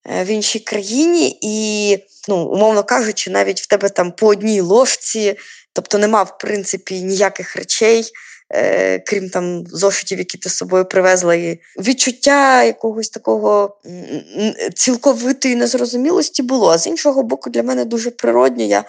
Е, 0.05 0.23
в 0.23 0.27
іншій 0.27 0.59
країні, 0.59 1.37
і, 1.41 1.97
ну, 2.27 2.37
умовно 2.37 2.83
кажучи, 2.83 3.31
навіть 3.31 3.61
в 3.61 3.67
тебе 3.67 3.89
там 3.89 4.11
по 4.11 4.27
одній 4.27 4.61
ложці, 4.61 5.37
тобто 5.73 5.97
нема, 5.97 6.23
в 6.23 6.37
принципі, 6.37 7.01
ніяких 7.01 7.55
речей, 7.55 8.11
е, 8.49 8.99
крім 8.99 9.29
там 9.29 9.67
зошитів, 9.67 10.17
які 10.17 10.37
ти 10.37 10.49
з 10.49 10.55
собою 10.55 10.85
привезла. 10.85 11.35
І 11.35 11.59
відчуття 11.77 12.63
якогось 12.63 13.09
такого 13.09 13.77
цілковитої 14.75 15.55
незрозумілості 15.55 16.43
було. 16.43 16.69
А 16.69 16.77
з 16.77 16.87
іншого 16.87 17.23
боку, 17.23 17.49
для 17.49 17.63
мене 17.63 17.85
дуже 17.85 18.11
природньо. 18.11 18.63
Я 18.63 18.85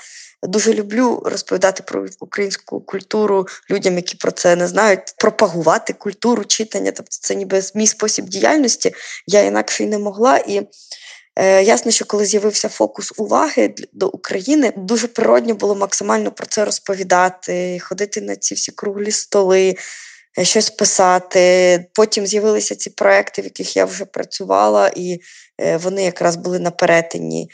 Дуже 0.46 0.74
люблю 0.74 1.22
розповідати 1.24 1.82
про 1.82 2.06
українську 2.20 2.80
культуру 2.80 3.46
людям, 3.70 3.96
які 3.96 4.16
про 4.16 4.30
це 4.30 4.56
не 4.56 4.66
знають, 4.66 5.14
пропагувати 5.18 5.92
культуру 5.92 6.44
читання. 6.44 6.92
Тобто, 6.92 7.16
це 7.20 7.34
ніби 7.34 7.62
мій 7.74 7.86
спосіб 7.86 8.24
діяльності. 8.24 8.94
Я 9.26 9.42
інакше 9.42 9.84
й 9.84 9.86
не 9.86 9.98
могла. 9.98 10.36
І 10.36 10.62
Ясно, 11.62 11.90
що 11.90 12.04
коли 12.04 12.24
з'явився 12.24 12.68
фокус 12.68 13.12
уваги 13.16 13.74
до 13.92 14.08
України, 14.08 14.72
дуже 14.76 15.08
природньо 15.08 15.54
було 15.54 15.74
максимально 15.74 16.32
про 16.32 16.46
це 16.46 16.64
розповідати, 16.64 17.78
ходити 17.78 18.20
на 18.20 18.36
ці 18.36 18.54
всі 18.54 18.72
круглі 18.72 19.10
столи, 19.10 19.74
е, 20.38 20.44
щось 20.44 20.70
писати. 20.70 21.86
Потім 21.94 22.26
з'явилися 22.26 22.76
ці 22.76 22.90
проекти, 22.90 23.42
в 23.42 23.44
яких 23.44 23.76
я 23.76 23.84
вже 23.84 24.04
працювала, 24.04 24.88
і 24.96 25.20
е, 25.60 25.76
вони 25.76 26.04
якраз 26.04 26.36
були 26.36 26.58
на 26.58 26.70
перетині. 26.70 27.50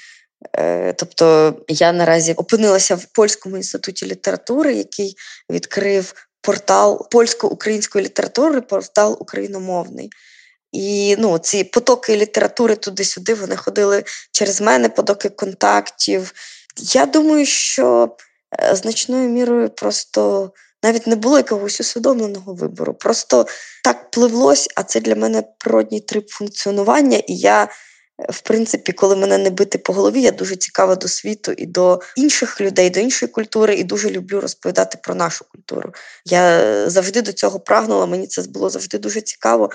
Е, 0.59 0.93
тобто 0.93 1.55
я 1.69 1.93
наразі 1.93 2.33
опинилася 2.33 2.95
в 2.95 3.05
польському 3.05 3.57
інституті 3.57 4.07
літератури, 4.07 4.75
який 4.75 5.17
відкрив 5.51 6.15
портал 6.41 7.09
польсько-української 7.11 8.05
літератури, 8.05 8.61
портал 8.61 9.17
україномовний. 9.21 10.11
І 10.73 11.17
ну, 11.19 11.39
ці 11.39 11.65
потоки 11.65 12.17
літератури 12.17 12.77
туди-сюди 12.77 13.35
вони 13.35 13.57
ходили 13.57 14.05
через 14.33 14.61
мене, 14.61 14.89
потоки 14.89 15.29
контактів. 15.29 16.33
Я 16.77 17.07
думаю, 17.07 17.47
що 17.47 18.17
е, 18.61 18.77
значною 18.77 19.29
мірою 19.29 19.69
просто 19.69 20.53
навіть 20.83 21.07
не 21.07 21.17
було 21.17 21.37
якогось 21.37 21.81
усвідомленого 21.81 22.55
вибору. 22.55 22.95
Просто 22.95 23.47
так 23.85 24.11
пливлось, 24.11 24.69
а 24.77 24.83
це 24.83 25.00
для 25.00 25.15
мене 25.15 25.43
природній 25.59 26.00
трип 26.00 26.29
функціонування. 26.29 27.19
І 27.19 27.37
я, 27.37 27.65
е, 27.65 27.69
в 28.29 28.41
принципі, 28.41 28.93
коли 28.93 29.17
мене 29.17 29.39
не 29.39 29.50
бити 29.50 29.79
по 29.79 29.93
голові, 29.93 30.23
я 30.23 30.31
дуже 30.31 30.57
цікава 30.57 30.97
до 30.97 31.09
світу 31.09 31.53
і 31.53 31.67
до 31.67 32.00
інших 32.17 32.61
людей, 32.61 32.91
до 32.91 33.00
іншої 33.00 33.33
культури, 33.33 33.75
і 33.75 33.85
дуже 33.85 34.11
люблю 34.11 34.41
розповідати 34.41 34.99
про 35.03 35.15
нашу 35.15 35.45
культуру. 35.53 35.93
Я 36.25 36.75
завжди 36.91 37.23
до 37.23 37.33
цього 37.33 37.61
прагнула, 37.61 38.07
мені 38.07 38.27
це 38.27 38.43
було 38.43 38.71
завжди 38.71 38.99
дуже 38.99 39.21
цікаво. 39.21 39.71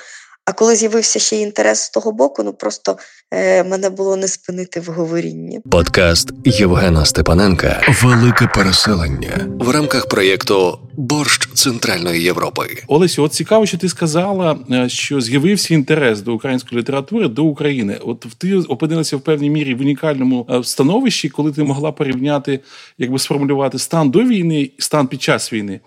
А 0.47 0.53
коли 0.53 0.75
з'явився 0.75 1.19
ще 1.19 1.35
й 1.35 1.41
інтерес 1.41 1.79
з 1.79 1.89
того 1.89 2.11
боку, 2.11 2.43
ну 2.43 2.53
просто 2.53 2.97
е, 3.31 3.63
мене 3.63 3.89
було 3.89 4.15
не 4.15 4.27
спинити 4.27 4.79
в 4.79 4.85
говорінні. 4.85 5.59
Подкаст 5.71 6.31
Євгена 6.45 7.05
Степаненка 7.05 7.81
Велике 8.03 8.47
переселення 8.47 9.47
в 9.59 9.69
рамках 9.69 10.07
проєкту 10.07 10.79
Борщ 10.93 11.49
Центральної 11.53 12.23
Європи. 12.23 12.63
Олесю, 12.87 13.23
от 13.23 13.33
цікаво, 13.33 13.65
що 13.65 13.77
ти 13.77 13.89
сказала, 13.89 14.57
е, 14.71 14.89
що 14.89 15.21
з'явився 15.21 15.73
інтерес 15.73 16.21
до 16.21 16.33
української 16.33 16.81
літератури 16.81 17.27
до 17.27 17.43
України. 17.43 17.97
От 18.01 18.25
ти 18.37 18.55
опинилася 18.55 19.17
в 19.17 19.21
певній 19.21 19.49
мірі 19.49 19.75
в 19.75 19.81
унікальному 19.81 20.47
е, 20.49 20.63
становищі, 20.63 21.29
коли 21.29 21.51
ти 21.51 21.63
могла 21.63 21.91
порівняти, 21.91 22.59
якби 22.97 23.19
сформулювати 23.19 23.79
стан 23.79 24.09
до 24.09 24.23
війни, 24.23 24.71
стан 24.79 25.07
під 25.07 25.21
час 25.21 25.53
війни. 25.53 25.79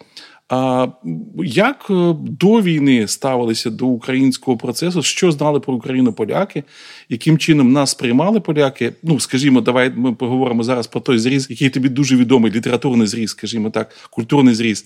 Як 1.44 1.86
е, 1.90 2.14
до 2.20 2.60
війни 2.60 3.08
ставилися 3.08 3.70
до 3.70 3.86
українського 3.86 4.56
процесу? 4.56 5.02
Що 5.02 5.32
знали 5.32 5.60
про 5.60 5.74
Україну 5.74 6.12
поляки? 6.12 6.64
Яким 7.08 7.38
чином 7.38 7.72
нас 7.72 7.94
приймали 7.94 8.40
поляки? 8.40 8.92
Ну, 9.02 9.20
скажімо, 9.20 9.60
давай 9.60 9.92
ми 9.96 10.12
поговоримо 10.12 10.62
зараз 10.62 10.86
про 10.86 11.00
той 11.00 11.18
зріз, 11.18 11.46
який 11.50 11.70
тобі 11.70 11.88
дуже 11.88 12.16
відомий, 12.16 12.52
літературний 12.52 13.06
зріз, 13.06 13.30
скажімо 13.30 13.70
так, 13.70 13.90
культурний 14.10 14.54
зріз. 14.54 14.84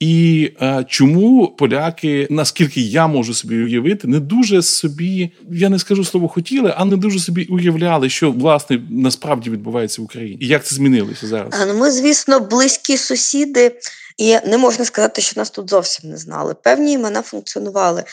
І 0.00 0.50
а, 0.58 0.84
чому 0.84 1.54
поляки, 1.58 2.26
наскільки 2.30 2.80
я 2.80 3.06
можу 3.06 3.34
собі 3.34 3.62
уявити, 3.62 4.08
не 4.08 4.20
дуже 4.20 4.62
собі, 4.62 5.30
я 5.52 5.68
не 5.68 5.78
скажу 5.78 6.04
слово 6.04 6.28
хотіли, 6.28 6.74
а 6.76 6.84
не 6.84 6.96
дуже 6.96 7.20
собі 7.20 7.44
уявляли, 7.44 8.08
що 8.08 8.32
власне 8.32 8.80
насправді 8.90 9.50
відбувається 9.50 10.02
в 10.02 10.04
Україні, 10.04 10.38
і 10.40 10.46
як 10.46 10.64
це 10.64 10.74
змінилося 10.74 11.26
зараз? 11.26 11.54
А, 11.60 11.66
ну 11.66 11.74
ми, 11.74 11.90
звісно, 11.90 12.40
близькі 12.40 12.96
сусіди. 12.96 13.72
І 14.18 14.38
не 14.46 14.58
можна 14.58 14.84
сказати, 14.84 15.22
що 15.22 15.40
нас 15.40 15.50
тут 15.50 15.70
зовсім 15.70 16.10
не 16.10 16.16
знали. 16.16 16.54
Певні 16.54 16.92
імена 16.92 17.22
функціонували. 17.22 18.04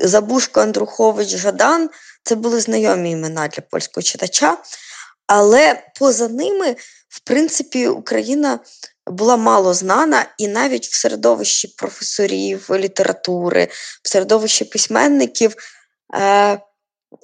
Забушко, 0.00 0.60
Андрухович, 0.60 1.28
Жадан 1.28 1.90
це 2.22 2.34
були 2.34 2.60
знайомі 2.60 3.10
імена 3.10 3.48
для 3.48 3.62
польського 3.70 4.02
читача, 4.02 4.58
але 5.26 5.82
поза 5.98 6.28
ними, 6.28 6.76
в 7.08 7.20
принципі, 7.24 7.88
Україна 7.88 8.58
була 9.06 9.36
мало 9.36 9.74
знана, 9.74 10.26
і 10.38 10.48
навіть 10.48 10.86
в 10.86 10.94
середовищі 10.94 11.74
професорів 11.78 12.66
літератури, 12.70 13.68
в 14.02 14.08
середовищі 14.08 14.64
письменників. 14.64 15.54
Е, 16.14 16.60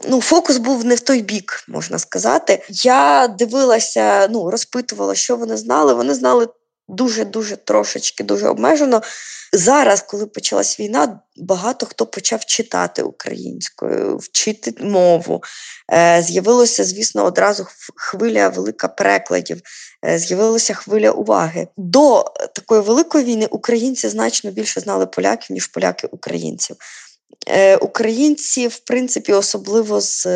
Ну, 0.08 0.20
фокус 0.20 0.56
був 0.56 0.84
не 0.84 0.94
в 0.94 1.00
той 1.00 1.22
бік, 1.22 1.64
можна 1.68 1.98
сказати. 1.98 2.66
Я 2.70 3.28
дивилася, 3.28 4.28
ну 4.30 4.50
розпитувала, 4.50 5.14
що 5.14 5.36
вони 5.36 5.56
знали. 5.56 5.94
Вони 5.94 6.14
знали 6.14 6.48
дуже-дуже 6.88 7.56
трошечки, 7.56 8.24
дуже 8.24 8.48
обмежено. 8.48 9.02
Зараз, 9.52 10.00
коли 10.02 10.26
почалась 10.26 10.80
війна, 10.80 11.20
багато 11.36 11.86
хто 11.86 12.06
почав 12.06 12.44
читати 12.44 13.02
українською, 13.02 14.16
вчити 14.16 14.84
мову. 14.84 15.42
Е, 15.92 16.22
З'явилося, 16.22 16.84
звісно, 16.84 17.24
одразу 17.24 17.66
хвиля 17.96 18.48
велика 18.48 18.88
перекладів, 18.88 19.60
е, 20.06 20.18
з'явилася 20.18 20.74
хвиля 20.74 21.10
уваги. 21.10 21.68
До 21.76 22.24
такої 22.54 22.80
великої 22.80 23.24
війни 23.24 23.46
українці 23.50 24.08
значно 24.08 24.50
більше 24.50 24.80
знали 24.80 25.06
поляків, 25.06 25.54
ніж 25.54 25.66
поляки 25.66 26.06
українців. 26.06 26.76
Е, 27.48 27.76
Українці, 27.76 28.68
в 28.68 28.78
принципі, 28.78 29.32
особливо 29.32 30.00
з 30.00 30.26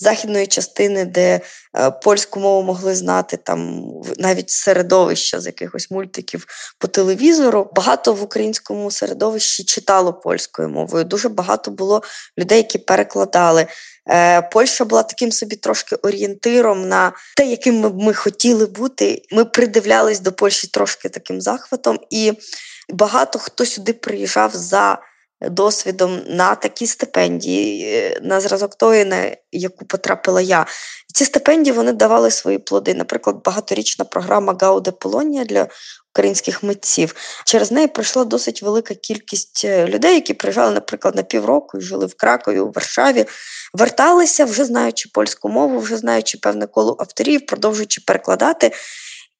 західної 0.00 0.46
частини, 0.46 1.04
де 1.04 1.40
е, 1.76 1.90
польську 1.90 2.40
мову 2.40 2.62
могли 2.62 2.94
знати 2.94 3.36
там 3.36 3.84
навіть 4.18 4.50
середовища 4.50 5.40
з 5.40 5.46
якихось 5.46 5.90
мультиків 5.90 6.46
по 6.78 6.88
телевізору. 6.88 7.70
Багато 7.74 8.12
в 8.12 8.22
українському 8.22 8.90
середовищі 8.90 9.64
читало 9.64 10.12
польською 10.12 10.68
мовою. 10.68 11.04
Дуже 11.04 11.28
багато 11.28 11.70
було 11.70 12.02
людей, 12.38 12.58
які 12.58 12.78
перекладали. 12.78 13.66
Е, 14.10 14.42
Польща 14.42 14.84
була 14.84 15.02
таким 15.02 15.32
собі 15.32 15.56
трошки 15.56 15.96
орієнтиром 15.96 16.88
на 16.88 17.12
те, 17.36 17.46
яким 17.46 17.80
ми, 17.80 17.90
ми 17.90 18.14
хотіли 18.14 18.66
бути. 18.66 19.22
Ми 19.30 19.44
придивлялись 19.44 20.20
до 20.20 20.32
Польщі 20.32 20.68
трошки 20.68 21.08
таким 21.08 21.40
захватом, 21.40 21.98
і 22.10 22.32
багато 22.88 23.38
хто 23.38 23.66
сюди 23.66 23.92
приїжджав 23.92 24.50
за 24.54 24.98
досвідом 25.42 26.20
на 26.26 26.54
такі 26.54 26.86
стипендії, 26.86 27.84
е, 27.84 28.20
на 28.22 28.40
зразок 28.40 28.74
тої, 28.74 29.04
на 29.04 29.36
яку 29.52 29.84
потрапила 29.84 30.40
я. 30.40 30.66
І 31.10 31.12
ці 31.12 31.24
стипендії 31.24 31.76
вони 31.76 31.92
давали 31.92 32.30
свої 32.30 32.58
плоди. 32.58 32.94
Наприклад, 32.94 33.36
багаторічна 33.44 34.04
програма 34.04 34.56
Гауде 34.60 34.90
Полонія 34.90 35.44
для 35.44 35.68
українських 36.14 36.62
митців. 36.62 37.14
Через 37.44 37.72
неї 37.72 37.86
пройшла 37.86 38.24
досить 38.24 38.62
велика 38.62 38.94
кількість 38.94 39.62
е, 39.64 39.86
людей, 39.86 40.14
які 40.14 40.34
приїжджали, 40.34 40.74
наприклад, 40.74 41.16
на 41.16 41.22
півроку 41.22 41.78
і 41.78 41.80
жили 41.80 42.06
в 42.06 42.14
Кракові, 42.14 42.60
у 42.60 42.72
Варшаві, 42.72 43.26
верталися, 43.74 44.44
вже 44.44 44.64
знаючи 44.64 45.08
польську 45.14 45.48
мову, 45.48 45.78
вже 45.78 45.96
знаючи 45.96 46.38
певне 46.38 46.66
коло 46.66 46.96
авторів, 46.98 47.46
продовжуючи 47.46 48.00
перекладати. 48.06 48.72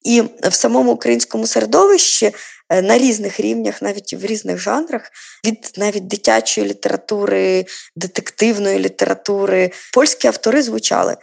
І 0.03 0.23
в 0.43 0.53
самому 0.53 0.93
українському 0.93 1.47
середовищі 1.47 2.33
е, 2.69 2.83
на 2.83 2.99
різних 2.99 3.41
рівнях, 3.41 3.83
навіть 3.83 4.13
в 4.13 4.25
різних 4.25 4.59
жанрах, 4.59 5.11
від 5.47 5.73
навіть 5.77 6.07
дитячої 6.07 6.67
літератури, 6.67 7.67
детективної 7.97 8.79
літератури, 8.79 9.71
польські 9.93 10.29
автори 10.29 10.63
звучали. 10.63 11.17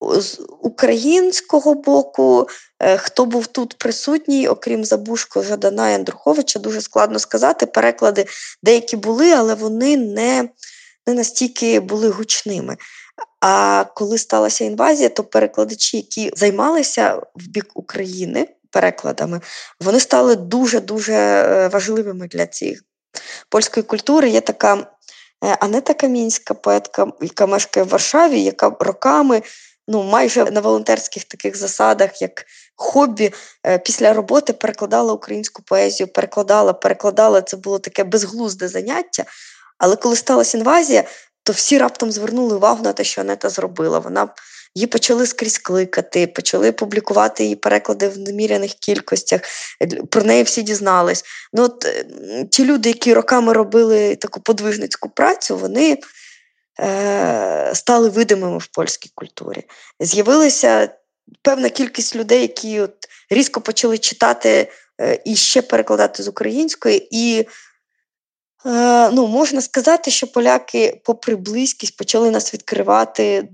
З 0.00 0.40
українського 0.60 1.74
боку, 1.74 2.48
е, 2.80 2.96
хто 2.96 3.24
був 3.24 3.46
тут 3.46 3.78
присутній, 3.78 4.48
окрім 4.48 4.84
Забушко, 4.84 5.42
Жадана 5.42 5.90
і 5.90 5.94
Андруховича, 5.94 6.58
дуже 6.58 6.80
складно 6.80 7.18
сказати. 7.18 7.66
Переклади 7.66 8.26
деякі 8.62 8.96
були, 8.96 9.32
але 9.32 9.54
вони 9.54 9.96
не, 9.96 10.48
не 11.06 11.14
настільки 11.14 11.80
були 11.80 12.08
гучними. 12.08 12.76
А 13.40 13.84
коли 13.94 14.18
сталася 14.18 14.64
інвазія, 14.64 15.08
то 15.08 15.24
перекладачі, 15.24 15.96
які 15.96 16.32
займалися 16.36 17.20
в 17.34 17.46
бік 17.46 17.66
України 17.74 18.48
перекладами, 18.70 19.40
вони 19.80 20.00
стали 20.00 20.36
дуже-дуже 20.36 21.14
е, 21.14 21.68
важливими 21.68 22.26
для 22.26 22.46
цієї 22.46 22.80
польської 23.48 23.84
культури. 23.84 24.28
Є 24.28 24.40
така 24.40 24.86
е, 25.44 25.56
Анета 25.60 25.94
Камінська, 25.94 26.54
поетка, 26.54 27.06
яка 27.20 27.46
мешкає 27.46 27.84
в 27.84 27.88
Варшаві, 27.88 28.42
яка 28.42 28.76
роками. 28.80 29.42
Ну, 29.88 30.02
майже 30.02 30.44
на 30.44 30.60
волонтерських 30.60 31.24
таких 31.24 31.56
засадах, 31.56 32.22
як 32.22 32.44
хобі, 32.76 33.32
е, 33.66 33.78
після 33.78 34.12
роботи 34.12 34.52
перекладала 34.52 35.12
українську 35.12 35.62
поезію, 35.62 36.08
перекладала, 36.08 36.72
перекладала. 36.72 37.42
Це 37.42 37.56
було 37.56 37.78
таке 37.78 38.04
безглузде 38.04 38.68
заняття. 38.68 39.24
Але 39.78 39.96
коли 39.96 40.16
сталася 40.16 40.58
інвазія, 40.58 41.04
то 41.44 41.52
всі 41.52 41.78
раптом 41.78 42.12
звернули 42.12 42.56
увагу 42.56 42.84
на 42.84 42.92
те, 42.92 43.04
що 43.04 43.20
Анета 43.20 43.48
зробила. 43.48 43.98
Вона 43.98 44.28
її 44.74 44.86
почали 44.86 45.26
скрізь 45.26 45.58
кликати, 45.58 46.26
почали 46.26 46.72
публікувати 46.72 47.42
її 47.42 47.56
переклади 47.56 48.08
в 48.08 48.18
неміряних 48.18 48.74
кількостях. 48.74 49.40
Про 50.10 50.22
неї 50.22 50.42
всі 50.42 50.62
дізнались. 50.62 51.24
Ну, 51.52 51.62
от 51.62 51.86
Ті 52.50 52.64
люди, 52.64 52.88
які 52.88 53.14
роками 53.14 53.52
робили 53.52 54.16
таку 54.16 54.40
подвижницьку 54.40 55.08
працю, 55.08 55.56
вони 55.56 55.98
е, 56.80 57.70
стали 57.74 58.08
видимими 58.08 58.58
в 58.58 58.66
польській 58.66 59.10
культурі. 59.14 59.64
З'явилася 60.00 60.88
певна 61.42 61.68
кількість 61.68 62.16
людей, 62.16 62.42
які 62.42 62.80
от 62.80 62.94
різко 63.30 63.60
почали 63.60 63.98
читати 63.98 64.72
е, 65.00 65.22
і 65.24 65.36
ще 65.36 65.62
перекладати 65.62 66.22
з 66.22 66.28
української. 66.28 67.08
і 67.10 67.38
Е, 67.40 67.46
ну, 69.12 69.26
можна 69.26 69.60
сказати, 69.60 70.10
що 70.10 70.26
поляки, 70.26 71.00
попри 71.04 71.36
близькість, 71.36 71.96
почали 71.96 72.30
нас 72.30 72.54
відкривати 72.54 73.48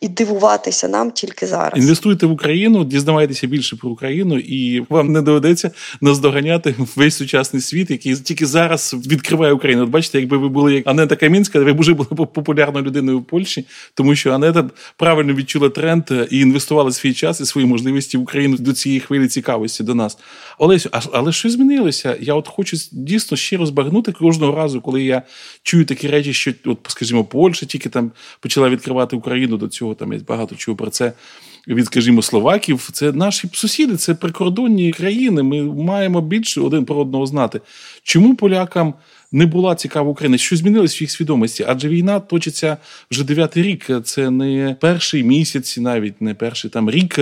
і 0.00 0.08
дивуватися 0.08 0.88
нам 0.88 1.10
тільки 1.10 1.46
зараз. 1.46 1.72
Інвестуйте 1.76 2.26
в 2.26 2.32
Україну, 2.32 2.84
дізнавайтеся 2.84 3.46
більше 3.46 3.76
про 3.76 3.90
Україну, 3.90 4.38
і 4.38 4.80
вам 4.88 5.12
не 5.12 5.22
доведеться 5.22 5.70
наздоганяти 6.00 6.74
весь 6.96 7.16
сучасний 7.16 7.62
світ, 7.62 7.90
який 7.90 8.16
тільки 8.16 8.46
зараз 8.46 8.96
відкриває 9.06 9.52
Україну. 9.52 9.82
От 9.82 9.88
бачите, 9.88 10.20
якби 10.20 10.36
ви 10.36 10.48
були 10.48 10.74
як 10.74 10.86
Анета 10.86 11.16
Камінська, 11.16 11.60
ви 11.60 11.72
б 11.72 11.80
вже 11.80 11.94
були 11.94 12.08
популярною 12.08 12.84
людиною 12.84 13.18
в 13.18 13.24
Польщі, 13.24 13.66
тому 13.94 14.14
що 14.14 14.32
Анета 14.32 14.70
правильно 14.96 15.34
відчула 15.34 15.68
тренд 15.68 16.04
і 16.30 16.38
інвестувала 16.38 16.92
свій 16.92 17.14
час 17.14 17.40
і 17.40 17.44
свої 17.44 17.66
можливості 17.66 18.18
в 18.18 18.22
Україну 18.22 18.56
до 18.56 18.72
цієї 18.72 19.00
хвилі 19.00 19.28
цікавості 19.28 19.84
до 19.84 19.94
нас. 19.94 20.18
Олесю, 20.58 20.90
але 21.12 21.32
що 21.32 21.50
змінилося? 21.50 22.16
Я 22.20 22.34
от 22.34 22.48
хочу 22.48 22.76
дійсно 22.92 23.36
ще 23.36 23.56
розбагнути 23.56 24.12
кожного 24.12 24.56
разу, 24.56 24.80
коли 24.80 25.02
я 25.02 25.22
чую 25.62 25.84
такі 25.84 26.08
речі, 26.08 26.32
що 26.32 26.52
от, 26.64 26.78
скажімо, 26.88 27.24
Польща 27.24 27.66
тільки 27.66 27.88
там 27.88 28.12
почала 28.40 28.68
відкривати 28.68 29.16
Україну 29.16 29.56
до 29.56 29.68
цього. 29.68 29.83
Там 29.92 30.12
я 30.12 30.20
багато 30.28 30.54
чую 30.54 30.76
про 30.76 30.90
це. 30.90 31.12
Від, 31.68 31.86
скажімо, 31.86 32.22
словаків, 32.22 32.90
це 32.92 33.12
наші 33.12 33.48
сусіди, 33.52 33.96
це 33.96 34.14
прикордонні 34.14 34.92
країни. 34.92 35.42
Ми 35.42 35.62
маємо 35.62 36.20
більше 36.20 36.60
один 36.60 36.84
про 36.84 36.96
одного 36.96 37.26
знати. 37.26 37.60
Чому 38.02 38.34
полякам 38.34 38.94
не 39.32 39.46
була 39.46 39.74
цікава 39.74 40.10
Україна? 40.10 40.38
Що 40.38 40.56
змінилось 40.56 41.00
в 41.00 41.02
їх 41.02 41.10
свідомості? 41.10 41.64
Адже 41.68 41.88
війна 41.88 42.20
точиться 42.20 42.76
вже 43.10 43.24
дев'ятий 43.24 43.62
рік. 43.62 43.86
Це 44.04 44.30
не 44.30 44.76
перший 44.80 45.24
місяць, 45.24 45.78
навіть 45.78 46.20
не 46.20 46.34
перший 46.34 46.70
там 46.70 46.90
рік, 46.90 47.18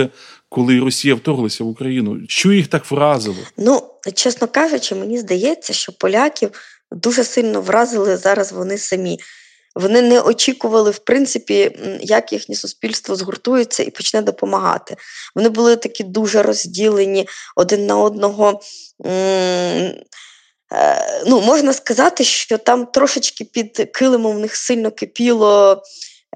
коли 0.49 0.79
Росія 0.79 1.15
вторглася 1.15 1.63
в 1.63 1.67
Україну. 1.67 2.19
Що 2.27 2.51
їх 2.51 2.67
так 2.67 2.91
вразило? 2.91 3.37
Ну 3.57 3.81
чесно 4.13 4.47
кажучи, 4.47 4.95
мені 4.95 5.17
здається, 5.17 5.73
що 5.73 5.91
поляків 5.91 6.51
дуже 6.91 7.23
сильно 7.23 7.61
вразили 7.61 8.17
зараз 8.17 8.51
вони 8.51 8.77
самі. 8.77 9.19
Вони 9.75 10.01
не 10.01 10.21
очікували, 10.21 10.91
в 10.91 10.97
принципі, 10.99 11.77
як 12.01 12.33
їхнє 12.33 12.55
суспільство 12.55 13.15
згуртується 13.15 13.83
і 13.83 13.89
почне 13.89 14.21
допомагати. 14.21 14.97
Вони 15.35 15.49
були 15.49 15.75
такі 15.75 16.03
дуже 16.03 16.41
розділені 16.43 17.27
один 17.55 17.85
на 17.85 17.97
одного. 17.97 18.61
Е, 19.05 20.03
ну, 21.27 21.41
Можна 21.41 21.73
сказати, 21.73 22.23
що 22.23 22.57
там 22.57 22.85
трошечки 22.85 23.45
під 23.45 23.89
килимом 23.93 24.35
в 24.35 24.39
них 24.39 24.55
сильно 24.55 24.91
кипіло 24.91 25.83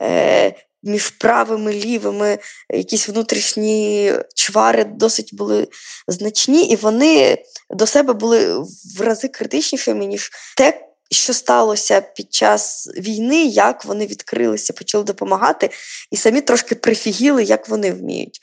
е, 0.02 0.56
між 0.84 1.10
правими 1.10 1.74
лівими, 1.74 2.40
якісь 2.70 3.10
внутрішні 3.10 4.14
чвари 4.36 4.84
досить 4.84 5.36
були 5.36 5.68
значні, 6.08 6.66
і 6.66 6.76
вони 6.76 7.44
до 7.70 7.88
себе 7.88 8.14
були 8.14 8.60
в 8.98 9.02
рази 9.02 9.28
критичнішими, 9.28 10.06
ніж 10.06 10.32
те, 10.58 10.87
що 11.12 11.34
сталося 11.34 12.02
під 12.02 12.34
час 12.34 12.90
війни, 12.98 13.46
як 13.46 13.86
вони 13.86 14.06
відкрилися, 14.06 14.74
почали 14.74 15.04
допомагати, 15.04 15.70
і 16.12 16.18
самі 16.18 16.42
трошки 16.42 16.76
прифігіли, 16.76 17.44
як 17.44 17.70
вони 17.70 17.92
вміють. 17.92 18.40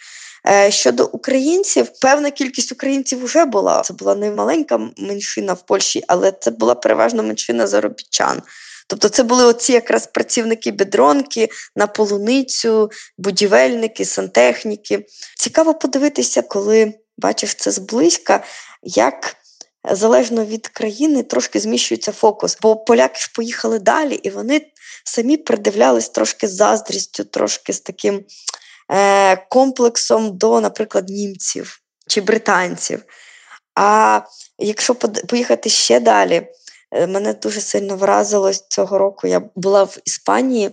Е, 0.46 0.70
щодо 0.70 1.06
українців, 1.06 1.88
певна 2.00 2.30
кількість 2.30 2.72
українців 2.72 3.24
вже 3.24 3.44
була. 3.44 3.82
Це 3.82 3.94
була 3.94 4.14
не 4.14 4.30
маленька 4.30 4.80
меншина 4.96 5.52
в 5.52 5.66
Польщі, 5.66 6.04
але 6.08 6.32
це 6.32 6.50
була 6.50 6.74
переважно 6.74 7.22
меншина 7.22 7.66
заробітчан. 7.66 8.42
Тобто 8.86 9.08
це 9.08 9.22
були 9.22 9.44
оці 9.44 9.72
якраз 9.72 10.06
працівники 10.06 10.72
бедронки 10.72 11.48
на 11.76 11.86
полуницю, 11.86 12.90
будівельники, 13.18 14.04
сантехніки. 14.04 15.06
Цікаво 15.36 15.74
подивитися, 15.74 16.42
коли 16.42 16.94
бачиш 17.18 17.54
це 17.54 17.70
зблизька, 17.70 18.44
як 18.82 19.36
залежно 19.90 20.44
від 20.44 20.68
країни 20.68 21.22
трошки 21.22 21.60
зміщується 21.60 22.12
фокус. 22.12 22.58
Бо 22.62 22.76
поляки 22.76 23.18
ж 23.18 23.30
поїхали 23.34 23.78
далі, 23.78 24.14
і 24.14 24.30
вони 24.30 24.66
самі 25.04 25.36
придивлялись 25.36 26.08
трошки 26.08 26.48
з 26.48 26.54
заздрістю, 26.54 27.24
трошки 27.24 27.72
з 27.72 27.80
таким 27.80 28.24
е, 28.90 29.36
комплексом 29.36 30.38
до, 30.38 30.60
наприклад, 30.60 31.08
німців 31.08 31.80
чи 32.06 32.20
британців. 32.20 33.02
А 33.74 34.20
якщо 34.58 34.94
поїхати 35.28 35.68
ще 35.68 36.00
далі, 36.00 36.46
е, 36.92 37.06
мене 37.06 37.34
дуже 37.34 37.60
сильно 37.60 37.96
вразило 37.96 38.52
цього 38.54 38.98
року. 38.98 39.26
Я 39.26 39.42
була 39.54 39.82
в 39.84 39.98
Іспанії, 40.04 40.70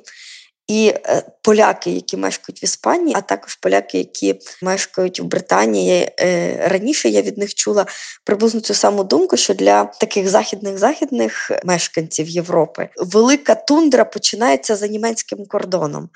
і 0.67 0.87
е, 0.87 1.23
поляки, 1.41 1.91
які 1.91 2.17
мешкають 2.17 2.63
в 2.63 2.65
Іспанії, 2.65 3.15
а 3.17 3.21
також 3.21 3.55
поляки, 3.55 3.97
які 3.97 4.39
мешкають 4.61 5.19
в 5.19 5.23
Британії. 5.23 6.11
Е, 6.19 6.57
раніше 6.67 7.09
я 7.09 7.21
від 7.21 7.37
них 7.37 7.53
чула 7.53 7.85
приблизно 8.23 8.61
цю 8.61 8.73
саму 8.73 9.03
думку, 9.03 9.37
що 9.37 9.53
для 9.53 9.83
таких 9.83 10.29
західних 10.29 10.77
західних 10.77 11.51
мешканців 11.63 12.29
Європи 12.29 12.89
велика 12.97 13.55
тундра 13.55 14.05
починається 14.05 14.75
за 14.75 14.87
німецьким 14.87 15.45
кордоном. 15.45 16.09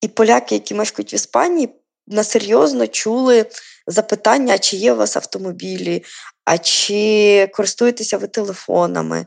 І 0.00 0.08
поляки, 0.08 0.54
які 0.54 0.74
мешкають 0.74 1.12
в 1.12 1.14
Іспанії, 1.14 1.68
насерйозно 2.06 2.86
чули 2.86 3.46
запитання, 3.86 4.58
чи 4.58 4.76
є 4.76 4.92
у 4.92 4.96
вас 4.96 5.16
автомобілі, 5.16 6.04
а 6.44 6.58
чи 6.58 7.50
користуєтеся 7.54 8.18
ви 8.18 8.26
телефонами. 8.26 9.26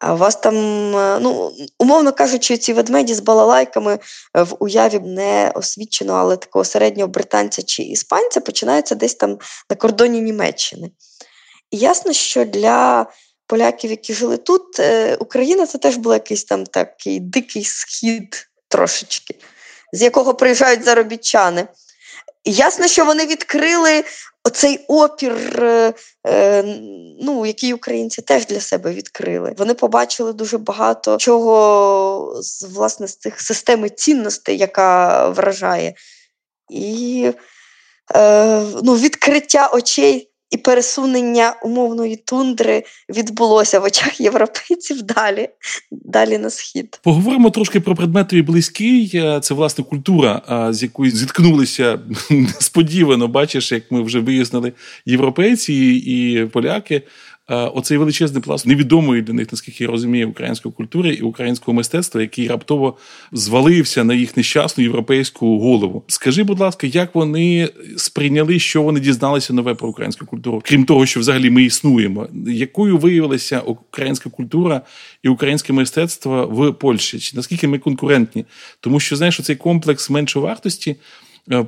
А 0.00 0.14
у 0.14 0.16
вас 0.16 0.36
там, 0.36 0.56
е, 0.96 1.18
ну, 1.20 1.52
умовно 1.78 2.12
кажучи, 2.12 2.56
ці 2.56 2.72
ведмеді 2.72 3.14
з 3.14 3.20
балалайками 3.20 3.98
е, 4.36 4.42
в 4.42 4.56
уяві 4.58 4.98
не 4.98 5.52
освічено, 5.54 6.14
але 6.14 6.36
такого 6.36 6.64
середнього 6.64 7.08
британця 7.08 7.62
чи 7.62 7.82
іспанця 7.82 8.40
починаються 8.40 8.94
десь 8.94 9.14
там 9.14 9.38
на 9.70 9.76
кордоні 9.76 10.20
Німеччини. 10.20 10.90
І 11.70 11.76
ясно, 11.78 12.12
що 12.12 12.44
для 12.44 13.06
поляків, 13.46 13.90
які 13.90 14.14
жили 14.14 14.36
тут, 14.36 14.80
е, 14.80 15.16
Україна 15.16 15.66
це 15.66 15.78
теж 15.78 15.96
був 15.96 16.12
якийсь 16.12 16.44
там 16.44 16.66
такий 16.66 17.20
дикий 17.20 17.64
схід 17.64 18.48
трошечки, 18.68 19.34
з 19.92 20.02
якого 20.02 20.34
приїжджають 20.34 20.84
заробітчани. 20.84 21.68
Ясно, 22.44 22.86
що 22.86 23.04
вони 23.04 23.26
відкрили 23.26 24.04
оцей 24.44 24.84
опір, 24.88 25.64
е, 25.64 25.94
е, 26.26 26.62
ну, 27.22 27.46
який 27.46 27.72
українці 27.72 28.22
теж 28.22 28.46
для 28.46 28.60
себе 28.60 28.92
відкрили. 28.92 29.54
Вони 29.58 29.74
побачили 29.74 30.32
дуже 30.32 30.58
багато 30.58 31.16
чого 31.16 32.38
з 32.42 32.62
власне 32.62 33.08
з 33.08 33.16
цих 33.16 33.40
системи 33.40 33.88
цінностей, 33.88 34.56
яка 34.56 35.28
вражає. 35.28 35.94
І 36.70 37.32
е, 38.14 38.62
ну, 38.82 38.94
відкриття 38.94 39.70
очей 39.72 40.29
і 40.50 40.56
пересунення 40.56 41.54
умовної 41.62 42.16
тундри 42.16 42.82
відбулося 43.08 43.80
в 43.80 43.84
очах 43.84 44.20
європейців 44.20 45.02
далі, 45.02 45.48
далі 45.90 46.38
на 46.38 46.50
схід. 46.50 47.00
Поговоримо 47.02 47.50
трошки 47.50 47.80
про 47.80 47.94
предметові 47.94 48.42
близький. 48.42 49.10
Е, 49.14 49.40
це 49.40 49.54
власне 49.54 49.84
культура, 49.84 50.42
е, 50.50 50.72
з 50.72 50.82
якою 50.82 51.10
зіткнулися 51.10 51.98
несподівано. 52.30 53.28
Бачиш, 53.28 53.72
як 53.72 53.90
ми 53.90 54.02
вже 54.02 54.20
вияснили 54.20 54.72
європейці 55.06 55.74
і 56.06 56.46
поляки. 56.46 57.02
Е, 57.50 57.54
оцей 57.54 57.98
величезний 57.98 58.42
пласт 58.42 58.66
невідомої 58.66 59.22
для 59.22 59.32
них, 59.32 59.52
наскільки 59.52 59.84
я 59.84 59.90
розумію, 59.90 60.28
української 60.28 60.74
культури 60.74 61.14
і 61.14 61.20
українського 61.20 61.74
мистецтва, 61.74 62.20
який 62.20 62.48
раптово 62.48 62.96
звалився 63.32 64.04
на 64.04 64.14
їх 64.14 64.36
нещасну 64.36 64.84
європейську 64.84 65.58
голову. 65.58 66.04
Скажи, 66.06 66.42
будь 66.42 66.60
ласка, 66.60 66.86
як 66.86 67.14
вони 67.14 67.68
сприйняли, 67.96 68.58
що 68.58 68.82
вони 68.82 69.00
дізналися 69.00 69.52
нове 69.52 69.74
про 69.74 69.88
українську 69.88 70.26
культуру, 70.26 70.62
крім 70.64 70.84
того, 70.84 71.06
що 71.06 71.20
взагалі 71.20 71.50
ми 71.50 71.62
існуємо, 71.62 72.28
якою 72.46 72.98
виявилася 72.98 73.60
українська 73.60 74.30
культура 74.30 74.80
і 75.22 75.28
українське 75.28 75.72
мистецтво 75.72 76.46
в 76.46 76.72
Польщі? 76.72 77.18
Чи 77.18 77.36
наскільки 77.36 77.68
ми 77.68 77.78
конкурентні? 77.78 78.44
Тому 78.80 79.00
що 79.00 79.16
знаєш, 79.16 79.40
цей 79.42 79.56
комплекс 79.56 80.10
меншовартості– 80.10 80.96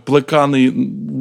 плеканий 0.05 0.69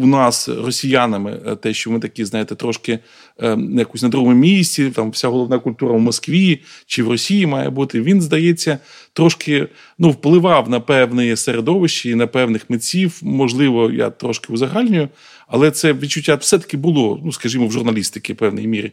у 0.01 0.07
нас 0.07 0.49
росіянами, 0.49 1.39
е, 1.47 1.55
те, 1.55 1.73
що 1.73 1.91
ми 1.91 1.99
такі, 1.99 2.25
знаєте, 2.25 2.55
трошки 2.55 2.99
е, 3.43 3.57
якось 3.77 4.01
на 4.01 4.09
другому 4.09 4.35
місці, 4.35 4.89
там 4.89 5.11
вся 5.11 5.27
головна 5.27 5.59
культура 5.59 5.93
в 5.93 5.99
Москві 5.99 6.61
чи 6.85 7.03
в 7.03 7.09
Росії 7.09 7.45
має 7.45 7.69
бути. 7.69 8.01
Він 8.01 8.21
здається, 8.21 8.77
трошки 9.13 9.67
ну, 9.97 10.09
впливав 10.09 10.69
на 10.69 10.79
певне 10.79 11.37
середовище 11.37 12.09
і 12.09 12.15
на 12.15 12.27
певних 12.27 12.69
митців. 12.69 13.19
Можливо, 13.21 13.91
я 13.91 14.09
трошки 14.09 14.53
узагальнюю, 14.53 15.09
але 15.47 15.71
це 15.71 15.93
відчуття 15.93 16.35
все-таки 16.35 16.77
було, 16.77 17.19
ну 17.25 17.31
скажімо, 17.31 17.67
в 17.67 17.71
журналістики 17.71 18.33
в 18.33 18.37
певній 18.37 18.67
мірі. 18.67 18.91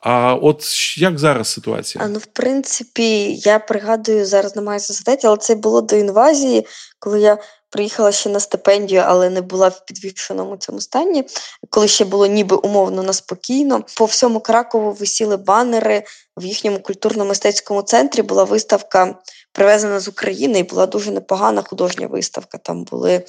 А 0.00 0.34
от 0.34 0.64
як 0.98 1.18
зараз 1.18 1.48
ситуація? 1.48 2.04
А 2.04 2.08
ну, 2.08 2.18
в 2.18 2.26
принципі, 2.26 3.34
я 3.34 3.58
пригадую, 3.58 4.26
зараз 4.26 4.56
намагаюся 4.56 4.92
згадати, 4.92 5.26
але 5.26 5.36
це 5.36 5.54
було 5.54 5.80
до 5.80 5.96
інвазії, 5.96 6.66
коли 6.98 7.20
я 7.20 7.38
приїхала 7.70 8.12
ще 8.12 8.28
на 8.28 8.40
стипендію, 8.40 9.02
але 9.06 9.30
не 9.30 9.40
була 9.40 9.68
в 9.68 9.84
підвішеному 9.84 10.56
цьому 10.56 10.80
стані, 10.80 11.24
коли 11.70 11.88
ще 11.88 12.04
було 12.04 12.26
ніби 12.26 12.56
умовно 12.56 13.02
неспокійно. 13.02 13.84
По 13.96 14.04
всьому 14.04 14.40
Кракову 14.40 14.92
висіли 14.92 15.36
банери 15.36 16.02
в 16.36 16.44
їхньому 16.44 16.78
культурно-мистецькому 16.78 17.82
центрі. 17.82 18.22
Була 18.22 18.44
виставка 18.44 19.14
привезена 19.52 20.00
з 20.00 20.08
України, 20.08 20.58
і 20.58 20.62
була 20.62 20.86
дуже 20.86 21.10
непогана 21.10 21.62
художня 21.62 22.06
виставка. 22.06 22.58
Там 22.58 22.84
були. 22.84 23.24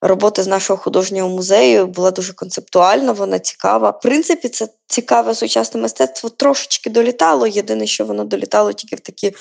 Роботи 0.00 0.42
з 0.42 0.46
нашого 0.46 0.76
художнього 0.76 1.28
музею 1.28 1.86
була 1.86 2.10
дуже 2.10 2.32
концептуальна, 2.32 3.12
вона 3.12 3.38
цікава. 3.38 3.90
В 3.90 4.00
принципі, 4.00 4.48
це 4.48 4.68
цікаве 4.86 5.34
сучасне 5.34 5.80
мистецтво 5.80 6.30
трошечки 6.30 6.90
долітало. 6.90 7.46
Єдине, 7.46 7.86
що 7.86 8.04
воно 8.04 8.24
долітало 8.24 8.72
тільки 8.72 8.96
в 8.96 9.00
такі 9.00 9.34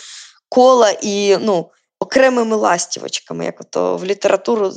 кола 0.49 0.89
і 1.01 1.37
ну, 1.37 1.69
окремими 1.99 2.55
ластівочками, 2.55 3.45
як 3.45 3.61
ото 3.61 3.97
в 3.97 4.05
літературу 4.05 4.71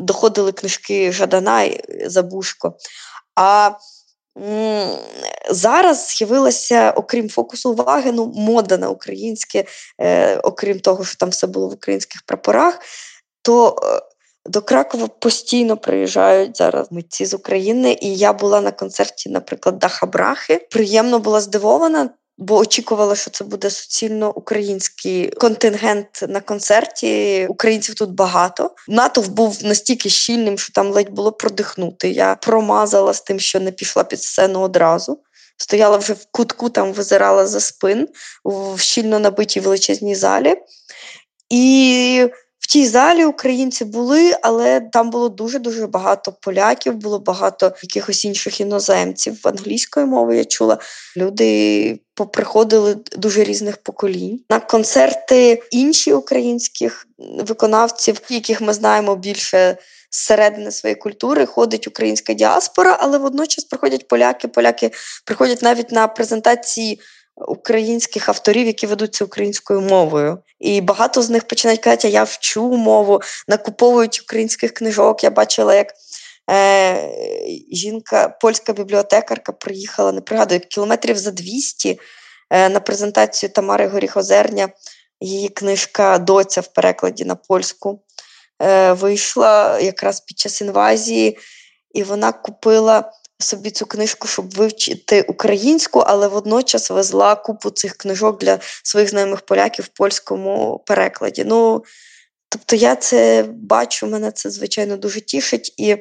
доходили 0.00 0.52
книжки 0.52 1.12
Жадана 1.12 1.62
і 1.62 1.80
Забушко. 2.08 2.76
А 3.36 3.70
зараз 5.50 6.08
з'явилася, 6.08 6.90
окрім 6.96 7.28
фокусу 7.28 7.70
уваги, 7.70 8.12
ну, 8.12 8.32
мода 8.36 8.78
на 8.78 8.88
українське, 8.88 9.64
е, 10.00 10.36
окрім 10.36 10.80
того, 10.80 11.04
що 11.04 11.16
там 11.16 11.28
все 11.28 11.46
було 11.46 11.68
в 11.68 11.72
українських 11.72 12.22
прапорах, 12.26 12.78
то 13.42 13.76
е, 13.82 14.00
до 14.46 14.62
Кракова 14.62 15.08
постійно 15.08 15.76
приїжджають 15.76 16.56
зараз 16.56 16.92
митці 16.92 17.26
з 17.26 17.34
України, 17.34 17.98
і 18.00 18.16
я 18.16 18.32
була 18.32 18.60
на 18.60 18.72
концерті, 18.72 19.30
наприклад, 19.30 19.78
Даха 19.78 20.06
Брахи. 20.06 20.66
Приємно 20.70 21.18
була 21.18 21.40
здивована 21.40 22.10
бо 22.42 22.56
очікувала, 22.56 23.16
що 23.16 23.30
це 23.30 23.44
буде 23.44 23.70
суцільно 23.70 24.32
український 24.32 25.30
контингент 25.30 26.24
на 26.28 26.40
концерті. 26.40 27.46
Українців 27.50 27.94
тут 27.94 28.10
багато. 28.10 28.70
Натовп 28.88 29.28
був 29.28 29.58
настільки 29.64 30.08
щільним, 30.08 30.58
що 30.58 30.72
там 30.72 30.90
ледь 30.90 31.10
було 31.10 31.32
продихнути. 31.32 32.10
Я 32.10 32.34
промазала 32.34 33.14
з 33.14 33.20
тим, 33.20 33.40
що 33.40 33.60
не 33.60 33.72
пішла 33.72 34.04
під 34.04 34.22
сцену 34.22 34.60
одразу. 34.60 35.20
Стояла 35.56 35.96
вже 35.96 36.12
в 36.12 36.26
кутку, 36.30 36.68
там 36.68 36.92
визирала 36.92 37.46
за 37.46 37.60
спин 37.60 38.08
в 38.44 38.78
щільно 38.78 39.18
набитій 39.18 39.60
величезній 39.60 40.14
залі. 40.14 40.56
І 41.50 42.28
в 42.62 42.66
тій 42.66 42.86
залі 42.86 43.24
українці 43.24 43.84
були, 43.84 44.32
але 44.42 44.80
там 44.80 45.10
було 45.10 45.28
дуже-дуже 45.28 45.86
багато 45.86 46.32
поляків, 46.40 46.94
було 46.94 47.18
багато 47.18 47.72
якихось 47.82 48.24
інших 48.24 48.60
іноземців. 48.60 49.40
Англійської 49.44 50.06
мови 50.06 50.36
я 50.36 50.44
чула. 50.44 50.78
Люди 51.16 52.00
поприходили 52.14 52.96
дуже 53.16 53.44
різних 53.44 53.76
поколінь. 53.76 54.40
На 54.50 54.60
концерти 54.60 55.62
інші 55.70 56.12
українських 56.12 57.06
виконавців, 57.18 58.20
яких 58.28 58.60
ми 58.60 58.74
знаємо 58.74 59.16
більше 59.16 59.76
зсередини 60.10 60.70
своєї 60.70 60.96
культури, 60.96 61.46
ходить 61.46 61.88
українська 61.88 62.32
діаспора, 62.32 62.96
але 63.00 63.18
водночас 63.18 63.64
приходять 63.64 64.08
поляки. 64.08 64.48
Поляки 64.48 64.90
приходять 65.24 65.62
навіть 65.62 65.92
на 65.92 66.08
презентації 66.08 67.00
українських 67.36 68.28
авторів, 68.28 68.66
які 68.66 68.86
ведуться 68.86 69.24
українською 69.24 69.80
мовою. 69.80 70.38
І 70.60 70.80
багато 70.80 71.22
з 71.22 71.30
них 71.30 71.44
починають 71.44 71.80
казати, 71.80 72.08
я 72.08 72.24
вчу 72.24 72.76
мову, 72.76 73.20
накуповують 73.48 74.20
українських 74.22 74.74
книжок. 74.74 75.24
Я 75.24 75.30
бачила, 75.30 75.74
як 75.74 75.94
е, 76.50 77.10
жінка, 77.72 78.28
польська 78.28 78.72
бібліотекарка 78.72 79.52
приїхала, 79.52 80.12
не 80.12 80.20
пригадую, 80.20 80.60
кілометрів 80.60 81.18
за 81.18 81.30
200 81.30 82.00
е, 82.50 82.68
на 82.68 82.80
презентацію 82.80 83.50
Тамари 83.50 83.88
Горіхозерня. 83.88 84.68
Її 85.20 85.48
книжка 85.48 86.18
Доця 86.18 86.60
в 86.60 86.66
перекладі 86.66 87.24
на 87.24 87.34
польську 87.34 88.00
е, 88.62 88.92
вийшла 88.92 89.80
якраз 89.80 90.20
під 90.20 90.38
час 90.38 90.60
інвазії, 90.60 91.38
і 91.94 92.02
вона 92.02 92.32
купила 92.32 93.12
собі 93.42 93.70
цю 93.70 93.86
книжку, 93.86 94.28
щоб 94.28 94.54
вивчити 94.54 95.22
українську, 95.22 95.98
але 96.00 96.28
водночас 96.28 96.90
везла 96.90 97.34
купу 97.34 97.70
цих 97.70 97.96
книжок 97.96 98.40
для 98.40 98.58
своїх 98.82 99.10
знайомих 99.10 99.40
поляків 99.40 99.84
в 99.84 99.88
польському 99.88 100.82
перекладі. 100.86 101.44
Ну, 101.46 101.84
Тобто 102.52 102.76
я 102.76 102.96
це 102.96 103.44
бачу, 103.48 104.06
мене 104.06 104.30
це 104.30 104.50
звичайно 104.50 104.96
дуже 104.96 105.20
тішить. 105.20 105.74
І 105.76 105.96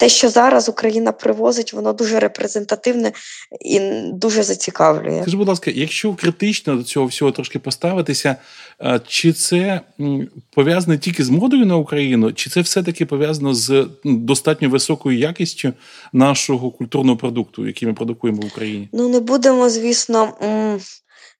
те, 0.00 0.08
що 0.08 0.28
зараз 0.28 0.68
Україна 0.68 1.12
привозить, 1.12 1.72
воно 1.72 1.92
дуже 1.92 2.20
репрезентативне 2.20 3.12
і 3.60 3.80
дуже 4.12 4.42
зацікавлює. 4.42 5.22
Скажи, 5.22 5.36
будь 5.36 5.48
ласка, 5.48 5.70
якщо 5.74 6.14
критично 6.14 6.76
до 6.76 6.82
цього 6.82 7.06
всього 7.06 7.32
трошки 7.32 7.58
поставитися, 7.58 8.36
чи 9.06 9.32
це 9.32 9.80
пов'язане 10.54 10.98
тільки 10.98 11.24
з 11.24 11.30
модою 11.30 11.66
на 11.66 11.76
Україну, 11.76 12.32
чи 12.32 12.50
це 12.50 12.60
все-таки 12.60 13.06
пов'язано 13.06 13.54
з 13.54 13.86
достатньо 14.04 14.68
високою 14.68 15.18
якістю 15.18 15.72
нашого 16.12 16.70
культурного 16.70 17.16
продукту, 17.16 17.66
який 17.66 17.88
ми 17.88 17.94
продукуємо 17.94 18.42
в 18.42 18.46
Україні? 18.46 18.88
Ну 18.92 19.08
не 19.08 19.20
будемо, 19.20 19.70
звісно 19.70 20.32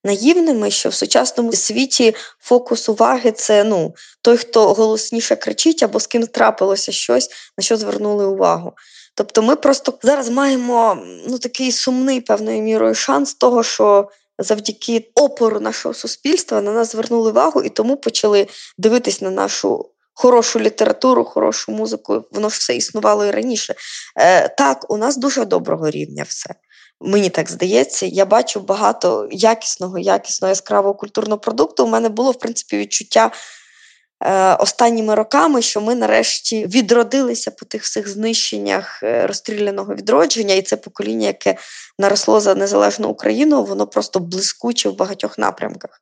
наївними, 0.04 0.70
що 0.70 0.88
в 0.88 0.94
сучасному 0.94 1.52
світі 1.52 2.14
фокус 2.38 2.88
уваги 2.88 3.32
це 3.32 3.64
ну, 3.64 3.94
той, 4.22 4.36
хто 4.36 4.74
голосніше 4.74 5.36
кричить, 5.36 5.82
або 5.82 6.00
з 6.00 6.06
ким 6.06 6.26
трапилося 6.26 6.92
щось, 6.92 7.30
на 7.58 7.64
що 7.64 7.76
звернули 7.76 8.26
увагу. 8.26 8.72
Тобто 9.14 9.42
ми 9.42 9.56
просто 9.56 9.98
зараз 10.02 10.28
маємо 10.28 10.98
ну, 11.28 11.38
такий 11.38 11.72
сумний 11.72 12.20
певною 12.20 12.62
мірою 12.62 12.94
шанс 12.94 13.34
того, 13.34 13.62
що 13.62 14.08
завдяки 14.38 15.10
опору 15.14 15.60
нашого 15.60 15.94
суспільства 15.94 16.60
на 16.60 16.72
нас 16.72 16.92
звернули 16.92 17.30
увагу 17.30 17.62
і 17.62 17.68
тому 17.68 17.96
почали 17.96 18.46
дивитись 18.78 19.20
на 19.20 19.30
нашу. 19.30 19.90
Хорошу 20.14 20.60
літературу, 20.60 21.24
хорошу 21.24 21.72
музику, 21.72 22.24
воно 22.30 22.48
ж 22.48 22.58
все 22.58 22.76
існувало 22.76 23.26
і 23.26 23.30
раніше. 23.30 23.74
Е, 24.16 24.48
Так, 24.48 24.90
у 24.90 24.96
нас 24.96 25.16
дуже 25.16 25.44
доброго 25.44 25.90
рівня 25.90 26.24
все. 26.28 26.54
Мені 27.00 27.30
так 27.30 27.50
здається, 27.50 28.06
я 28.06 28.26
бачу 28.26 28.60
багато 28.60 29.28
якісного, 29.30 29.98
якісного 29.98 30.48
яскравого 30.48 30.94
культурного 30.94 31.38
продукту. 31.38 31.84
У 31.84 31.88
мене 31.88 32.08
було 32.08 32.30
в 32.30 32.38
принципі 32.38 32.78
відчуття 32.78 33.30
е, 34.24 34.54
останніми 34.54 35.14
роками, 35.14 35.62
що 35.62 35.80
ми 35.80 35.94
нарешті 35.94 36.66
відродилися 36.66 37.50
по 37.50 37.66
тих 37.66 37.82
всіх 37.82 38.08
знищеннях 38.08 39.00
е, 39.02 39.26
розстріляного 39.26 39.94
відродження, 39.94 40.54
і 40.54 40.62
це 40.62 40.76
покоління, 40.76 41.26
яке 41.26 41.56
наросло 41.98 42.40
за 42.40 42.54
незалежну 42.54 43.08
Україну, 43.08 43.64
воно 43.64 43.86
просто 43.86 44.20
блискуче 44.20 44.88
в 44.88 44.96
багатьох 44.96 45.38
напрямках. 45.38 46.00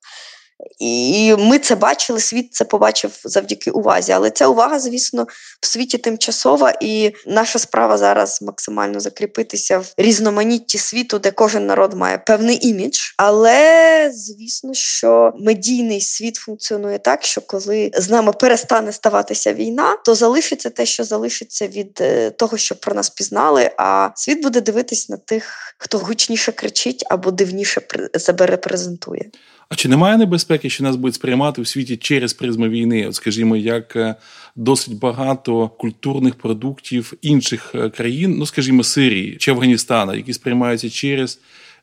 І 0.78 1.34
ми 1.38 1.58
це 1.58 1.74
бачили, 1.74 2.20
світ 2.20 2.54
це 2.54 2.64
побачив 2.64 3.20
завдяки 3.24 3.70
увазі. 3.70 4.12
Але 4.12 4.30
ця 4.30 4.46
увага, 4.46 4.78
звісно, 4.78 5.26
в 5.60 5.66
світі 5.66 5.98
тимчасова, 5.98 6.74
і 6.80 7.12
наша 7.26 7.58
справа 7.58 7.98
зараз 7.98 8.42
максимально 8.42 9.00
закріпитися 9.00 9.78
в 9.78 9.92
різноманітті 9.96 10.78
світу, 10.78 11.18
де 11.18 11.30
кожен 11.30 11.66
народ 11.66 11.94
має 11.94 12.18
певний 12.18 12.68
імідж. 12.68 12.98
Але 13.16 14.10
звісно, 14.14 14.74
що 14.74 15.32
медійний 15.40 16.00
світ 16.00 16.36
функціонує 16.36 16.98
так, 16.98 17.24
що 17.24 17.40
коли 17.40 17.90
з 17.94 18.10
нами 18.10 18.32
перестане 18.32 18.92
ставатися 18.92 19.52
війна, 19.52 19.96
то 20.04 20.14
залишиться 20.14 20.70
те, 20.70 20.86
що 20.86 21.04
залишиться 21.04 21.66
від 21.66 21.98
е, 22.00 22.30
того, 22.30 22.56
що 22.56 22.74
про 22.74 22.94
нас 22.94 23.10
пізнали. 23.10 23.70
А 23.76 24.10
світ 24.16 24.42
буде 24.42 24.60
дивитись 24.60 25.08
на 25.08 25.16
тих, 25.16 25.74
хто 25.78 25.98
гучніше 25.98 26.52
кричить 26.52 27.04
або 27.10 27.30
дивніше 27.30 27.82
себе 28.18 28.46
репрезентує. 28.46 29.30
А 29.70 29.74
чи 29.74 29.88
немає 29.88 30.16
небезпеки, 30.16 30.70
що 30.70 30.84
нас 30.84 30.96
будуть 30.96 31.14
сприймати 31.14 31.62
в 31.62 31.68
світі 31.68 31.96
через 31.96 32.32
призму 32.32 32.68
війни? 32.68 33.08
От 33.08 33.14
скажімо, 33.14 33.56
як 33.56 33.96
е, 33.96 34.14
досить 34.56 34.98
багато 34.98 35.68
культурних 35.68 36.34
продуктів 36.34 37.12
інших 37.22 37.72
е, 37.74 37.90
країн, 37.90 38.34
ну 38.38 38.46
скажімо, 38.46 38.84
Сирії 38.84 39.36
чи 39.36 39.50
Афганістана, 39.50 40.14
які 40.14 40.32
сприймаються 40.32 40.90
через 40.90 41.38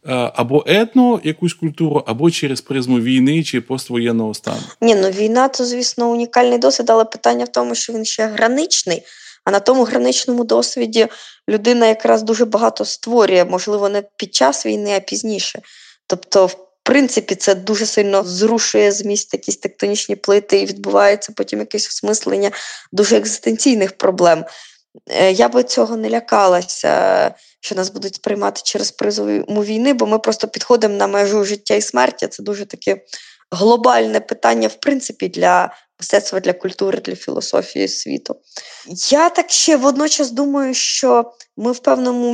е, 0.06 0.32
або 0.36 0.64
етно 0.68 1.22
якусь 1.24 1.54
культуру, 1.54 2.04
або 2.08 2.32
через 2.32 2.62
призму 2.62 3.00
війни 3.00 3.44
чи 3.44 3.62
поствоєнного 3.62 4.34
стану? 4.34 4.62
Ні, 4.82 4.96
ну 4.96 5.10
війна 5.10 5.48
то 5.48 5.66
звісно 5.66 6.12
унікальний 6.12 6.60
досвід, 6.60 6.90
але 6.90 7.06
питання 7.06 7.46
в 7.46 7.52
тому, 7.52 7.76
що 7.76 7.94
він 7.94 8.06
ще 8.06 8.28
граничний. 8.28 9.02
А 9.44 9.52
на 9.52 9.60
тому 9.60 9.84
граничному 9.84 10.44
досвіді 10.44 11.08
людина 11.50 11.88
якраз 11.88 12.24
дуже 12.24 12.46
багато 12.46 12.86
створює, 12.86 13.46
можливо, 13.46 13.90
не 13.90 14.04
під 14.18 14.36
час 14.36 14.66
війни, 14.66 14.94
а 14.96 15.00
пізніше. 15.00 15.62
Тобто, 16.08 16.50
принципі, 16.86 17.36
це 17.36 17.56
дуже 17.56 17.86
сильно 17.86 18.24
зрушує 18.24 18.92
з 18.92 19.06
місць 19.06 19.34
якісь 19.34 19.58
тектонічні 19.58 20.16
плити, 20.16 20.60
і 20.60 20.66
відбувається 20.66 21.34
потім 21.36 21.60
якесь 21.60 21.88
осмислення 21.88 22.52
дуже 22.92 23.18
екзистенційних 23.18 23.98
проблем. 23.98 24.46
Е, 25.10 25.32
я 25.32 25.50
би 25.50 25.64
цього 25.64 25.98
не 25.98 26.10
лякалася, 26.10 27.34
що 27.60 27.76
нас 27.76 27.90
будуть 27.90 28.16
сприймати 28.16 28.62
через 28.64 28.92
призову 28.92 29.64
війни, 29.64 29.94
бо 29.94 30.06
ми 30.06 30.20
просто 30.20 30.48
підходимо 30.48 30.96
на 30.96 31.08
межу 31.08 31.44
життя 31.44 31.76
і 31.76 31.82
смерті. 31.82 32.28
Це 32.28 32.44
дуже 32.44 32.66
таке 32.66 33.02
глобальне 33.52 34.20
питання, 34.20 34.68
в 34.68 34.76
принципі, 34.76 35.28
для 35.28 35.72
мистецтва, 36.00 36.40
для 36.40 36.54
культури, 36.54 37.00
для 37.06 37.16
філософії 37.16 37.88
світу. 37.88 38.36
Я 39.12 39.30
так 39.30 39.52
ще 39.52 39.78
водночас 39.78 40.32
думаю, 40.32 40.74
що 40.74 41.34
ми 41.58 41.72
в 41.72 41.80
певному 41.80 42.34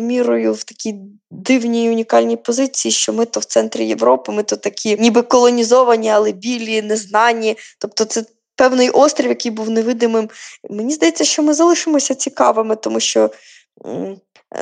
мірою 0.00 0.52
в 0.52 0.64
такій 0.64 0.94
дивній 1.30 1.90
унікальній 1.90 2.36
позиції, 2.36 2.92
що 2.92 3.12
ми 3.12 3.24
то 3.24 3.40
в 3.40 3.44
центрі 3.44 3.86
Європи, 3.86 4.32
ми 4.32 4.42
то 4.42 4.56
такі 4.56 4.96
ніби 4.96 5.22
колонізовані, 5.22 6.10
але 6.10 6.32
білі, 6.32 6.82
незнані. 6.82 7.56
Тобто, 7.78 8.04
це 8.04 8.24
певний 8.56 8.90
острів, 8.90 9.28
який 9.28 9.50
був 9.50 9.70
невидимим. 9.70 10.30
Мені 10.70 10.92
здається, 10.92 11.24
що 11.24 11.42
ми 11.42 11.54
залишимося 11.54 12.14
цікавими, 12.14 12.76
тому 12.76 13.00
що 13.00 13.30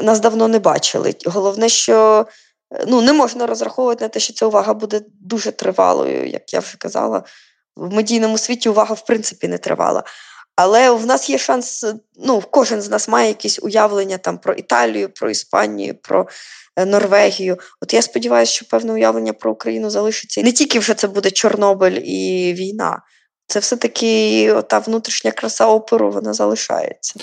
нас 0.02 0.20
давно 0.20 0.48
не 0.48 0.58
бачили. 0.58 1.14
Головне, 1.26 1.68
що 1.68 2.26
ну, 2.86 3.02
не 3.02 3.12
можна 3.12 3.46
розраховувати 3.46 4.04
на 4.04 4.08
те, 4.08 4.20
що 4.20 4.32
ця 4.32 4.46
увага 4.46 4.74
буде 4.74 5.02
дуже 5.20 5.52
тривалою, 5.52 6.26
як 6.26 6.52
я 6.52 6.60
вже 6.60 6.76
казала. 6.76 7.22
В 7.76 7.94
медійному 7.94 8.38
світі 8.38 8.68
увага 8.68 8.94
в 8.94 9.04
принципі 9.04 9.48
не 9.48 9.58
тривала. 9.58 10.04
Але 10.56 10.90
в 10.90 11.06
нас 11.06 11.30
є 11.30 11.38
шанс, 11.38 11.86
ну, 12.16 12.42
кожен 12.50 12.82
з 12.82 12.90
нас 12.90 13.08
має 13.08 13.28
якісь 13.28 13.58
уявлення 13.62 14.18
там 14.18 14.38
про 14.38 14.54
Італію, 14.54 15.08
про 15.08 15.30
Іспанію, 15.30 15.94
про 16.02 16.28
е, 16.76 16.84
Норвегію. 16.84 17.58
От 17.80 17.94
я 17.94 18.02
сподіваюся, 18.02 18.52
що 18.52 18.66
певне 18.66 18.92
уявлення 18.92 19.32
про 19.32 19.52
Україну 19.52 19.90
залишиться. 19.90 20.42
Не 20.42 20.52
тільки 20.52 20.78
вже 20.78 20.94
це 20.94 21.08
буде 21.08 21.30
Чорнобиль 21.30 22.00
і 22.04 22.54
війна. 22.54 23.02
Це 23.50 23.60
все-таки 23.60 24.54
та 24.68 24.78
внутрішня 24.78 25.30
краса 25.30 25.66
оперу 25.66 26.10
вона 26.10 26.32
залишається 26.32 27.14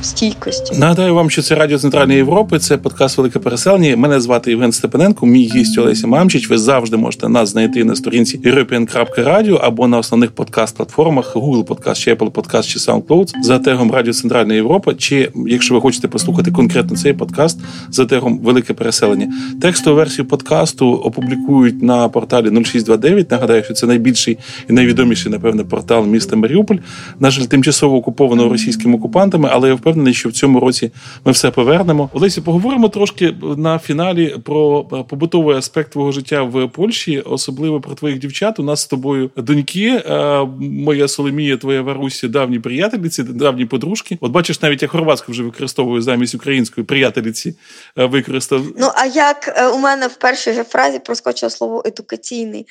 в 0.00 0.04
стійкості. 0.04 0.74
Нагадаю 0.78 1.14
вам, 1.14 1.30
що 1.30 1.42
це 1.42 1.54
Радіо 1.54 1.78
Центральної 1.78 2.16
Європи, 2.16 2.58
це 2.58 2.76
подкаст 2.76 3.18
Велике 3.18 3.38
переселення. 3.38 3.96
Мене 3.96 4.20
звати 4.20 4.50
Євген 4.50 4.72
Степаненко, 4.72 5.26
мій 5.26 5.50
гість 5.54 5.78
Олеся 5.78 6.06
Мамчич. 6.06 6.50
Ви 6.50 6.58
завжди 6.58 6.96
можете 6.96 7.28
нас 7.28 7.48
знайти 7.48 7.84
на 7.84 7.96
сторінці 7.96 8.38
european.radio 8.38 9.58
або 9.62 9.88
на 9.88 9.98
основних 9.98 10.30
подкаст-платформах 10.30 11.32
Google 11.34 11.64
Podcast, 11.64 11.94
чи 11.94 12.14
Apple 12.14 12.30
Podcast, 12.30 12.62
чи 12.62 12.78
SoundCloud 12.78 13.32
за 13.42 13.58
тегом 13.58 13.92
Радіо 13.92 14.12
Центральна 14.12 14.54
Європа. 14.54 14.94
Чи 14.94 15.32
якщо 15.46 15.74
ви 15.74 15.80
хочете 15.80 16.08
послухати 16.08 16.50
конкретно 16.50 16.96
цей 16.96 17.12
подкаст 17.12 17.58
за 17.90 18.06
тегом 18.06 18.38
Велике 18.38 18.74
переселення, 18.74 19.32
текстову 19.62 19.96
версію 19.96 20.28
подкасту 20.28 20.92
опублікують 20.92 21.82
на 21.82 22.08
порталі 22.08 22.46
0629. 22.46 23.30
Нагадаю, 23.30 23.64
що 23.64 23.74
це 23.74 23.86
найбільший 23.86 24.38
і 24.70 24.72
найвідоміший 24.72 25.32
напевне, 25.44 25.64
портал 25.64 26.06
міста 26.06 26.36
Маріуполь, 26.36 26.76
на 27.20 27.30
жаль, 27.30 27.42
тимчасово 27.42 27.96
окупованого 27.96 28.48
російськими 28.48 28.96
окупантами, 28.96 29.48
але 29.52 29.68
я 29.68 29.74
впевнений, 29.74 30.14
що 30.14 30.28
в 30.28 30.32
цьому 30.32 30.60
році 30.60 30.90
ми 31.24 31.32
все 31.32 31.50
повернемо. 31.50 32.10
Олесі, 32.12 32.40
поговоримо 32.40 32.88
трошки 32.88 33.34
на 33.56 33.78
фіналі 33.78 34.36
про 34.44 34.86
е, 34.92 35.04
побутовий 35.08 35.56
аспект 35.56 35.92
твого 35.92 36.12
життя 36.12 36.42
в 36.42 36.68
Польщі, 36.68 37.20
особливо 37.20 37.80
про 37.80 37.94
твоїх 37.94 38.18
дівчат. 38.18 38.58
У 38.58 38.62
нас 38.62 38.80
з 38.80 38.86
тобою 38.86 39.30
доньки, 39.36 40.02
е, 40.06 40.44
моя 40.60 41.08
Соломія, 41.08 41.56
твоя 41.56 41.82
Варусі, 41.82 42.28
давні 42.28 42.58
приятельниці, 42.58 43.22
давні 43.22 43.66
подружки. 43.66 44.18
От 44.20 44.32
бачиш, 44.32 44.62
навіть 44.62 44.82
я 44.82 44.88
хорватську 44.88 45.32
вже 45.32 45.42
використовую 45.42 46.02
замість 46.02 46.34
української 46.34 46.86
приятельниці. 46.86 47.54
Е, 47.98 48.04
використав. 48.04 48.62
Ну 48.78 48.90
а 48.94 49.06
як 49.06 49.70
у 49.74 49.78
мене 49.78 50.06
в 50.06 50.16
першій 50.16 50.52
же 50.52 50.64
фразі 50.64 50.98
проскочило 50.98 51.50
слово 51.50 51.82
едукаційний 51.86 52.66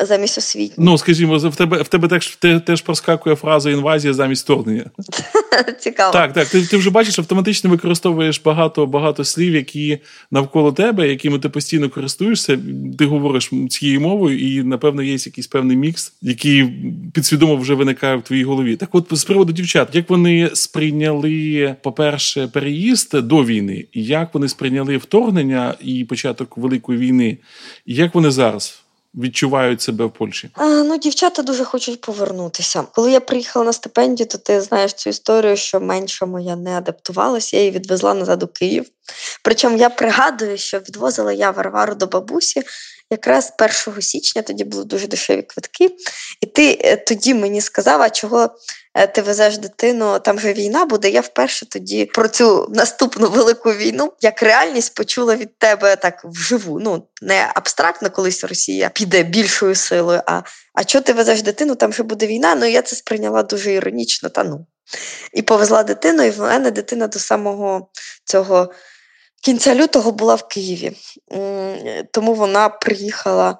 замість 0.00 0.38
освітній. 0.38 0.84
Ну, 0.84 0.98
скажімо, 0.98 1.38
в 1.38 1.56
тебе 1.56 1.82
в 1.82 1.88
тебе 1.88 2.08
теж 2.08 2.38
теж 2.66 2.80
проскакує 2.80 3.36
фраза 3.36 3.70
інвазія 3.70 4.14
замість 4.14 4.44
вторгнення. 4.44 4.84
Цікаво. 5.80 6.12
Так, 6.12 6.32
так. 6.32 6.48
Ти 6.48 6.66
ти 6.66 6.76
вже 6.76 6.90
бачиш, 6.90 7.18
автоматично 7.18 7.70
використовуєш 7.70 8.40
багато 8.44 8.86
багато 8.86 9.24
слів, 9.24 9.54
які 9.54 9.98
навколо 10.30 10.72
тебе, 10.72 11.08
якими 11.08 11.38
ти 11.38 11.48
постійно 11.48 11.90
користуєшся. 11.90 12.58
Ти 12.98 13.06
говориш 13.06 13.50
цією 13.70 14.00
мовою, 14.00 14.38
і, 14.38 14.62
напевно, 14.62 15.02
є 15.02 15.12
якийсь 15.12 15.46
певний 15.46 15.76
мікс, 15.76 16.12
який 16.22 16.68
підсвідомо 17.12 17.56
вже 17.56 17.74
виникає 17.74 18.16
в 18.16 18.22
твоїй 18.22 18.44
голові. 18.44 18.76
Так, 18.76 18.94
от 18.94 19.06
з 19.10 19.24
приводу 19.24 19.52
дівчат, 19.52 19.88
як 19.92 20.10
вони 20.10 20.50
сприйняли, 20.54 21.76
по-перше, 21.82 22.48
переїзд 22.48 23.14
до 23.22 23.44
війни, 23.44 23.84
і 23.92 24.04
як 24.04 24.34
вони 24.34 24.48
сприйняли 24.48 24.96
вторгнення 24.96 25.74
і 25.80 26.04
початок 26.04 26.58
великої 26.58 26.98
війни, 26.98 27.38
і 27.86 27.94
як 27.94 28.14
вони 28.14 28.30
зараз? 28.30 28.81
Відчувають 29.14 29.82
себе 29.82 30.04
в 30.04 30.12
Польщі? 30.12 30.50
А, 30.54 30.66
Ну, 30.66 30.98
дівчата 30.98 31.42
дуже 31.42 31.64
хочуть 31.64 32.00
повернутися. 32.00 32.84
Коли 32.92 33.12
я 33.12 33.20
приїхала 33.20 33.64
на 33.64 33.72
стипендію, 33.72 34.26
то 34.26 34.38
ти 34.38 34.60
знаєш 34.60 34.92
цю 34.92 35.10
історію, 35.10 35.56
що 35.56 35.80
менша 35.80 36.26
моя 36.26 36.56
не 36.56 36.70
адаптувалася, 36.70 37.56
я 37.56 37.62
її 37.62 37.74
відвезла 37.74 38.14
назад 38.14 38.42
у 38.42 38.46
Київ. 38.46 38.86
Причому 39.42 39.76
я 39.76 39.90
пригадую, 39.90 40.58
що 40.58 40.78
відвозила 40.78 41.32
я 41.32 41.50
Варвару 41.50 41.94
до 41.94 42.06
бабусі 42.06 42.62
якраз 43.12 43.52
1 43.86 44.02
січня, 44.02 44.42
тоді 44.42 44.64
були 44.64 44.84
дуже 44.84 45.06
дешеві 45.06 45.42
квитки. 45.42 45.90
І 46.40 46.46
ти 46.46 46.78
е, 46.80 46.96
тоді 46.96 47.34
мені 47.34 47.60
сказав, 47.60 48.02
а 48.02 48.10
чого 48.10 48.50
е, 48.94 49.06
ти 49.06 49.22
везеш 49.22 49.58
дитину, 49.58 50.18
там 50.18 50.36
вже 50.36 50.52
війна 50.52 50.84
буде. 50.84 51.10
Я 51.10 51.20
вперше 51.20 51.66
тоді 51.68 52.04
про 52.04 52.28
цю 52.28 52.66
наступну 52.74 53.28
велику 53.28 53.72
війну 53.72 54.12
як 54.20 54.42
реальність 54.42 54.94
почула 54.94 55.36
від 55.36 55.58
тебе 55.58 55.96
так 55.96 56.24
вживу. 56.24 56.80
Ну 56.80 57.06
не 57.22 57.52
абстрактно, 57.54 58.10
колись 58.10 58.44
Росія 58.44 58.88
піде 58.88 59.22
більшою 59.22 59.74
силою. 59.74 60.20
А 60.26 60.42
а 60.74 60.84
чого 60.84 61.02
ти 61.02 61.12
везеш 61.12 61.42
дитину? 61.42 61.74
Там 61.74 61.90
вже 61.90 62.02
буде 62.02 62.26
війна. 62.26 62.54
Ну 62.54 62.66
я 62.66 62.82
це 62.82 62.96
сприйняла 62.96 63.42
дуже 63.42 63.72
іронічно. 63.72 64.28
Та 64.28 64.44
ну. 64.44 64.66
І 65.32 65.42
повезла 65.42 65.82
дитину, 65.82 66.22
і 66.22 66.30
в 66.30 66.40
мене 66.40 66.70
дитина 66.70 67.06
до 67.06 67.18
самого 67.18 67.90
цього 68.24 68.72
кінця 69.42 69.74
лютого 69.74 70.12
була 70.12 70.34
в 70.34 70.48
Києві, 70.48 70.96
тому 72.12 72.34
вона 72.34 72.68
приїхала 72.68 73.58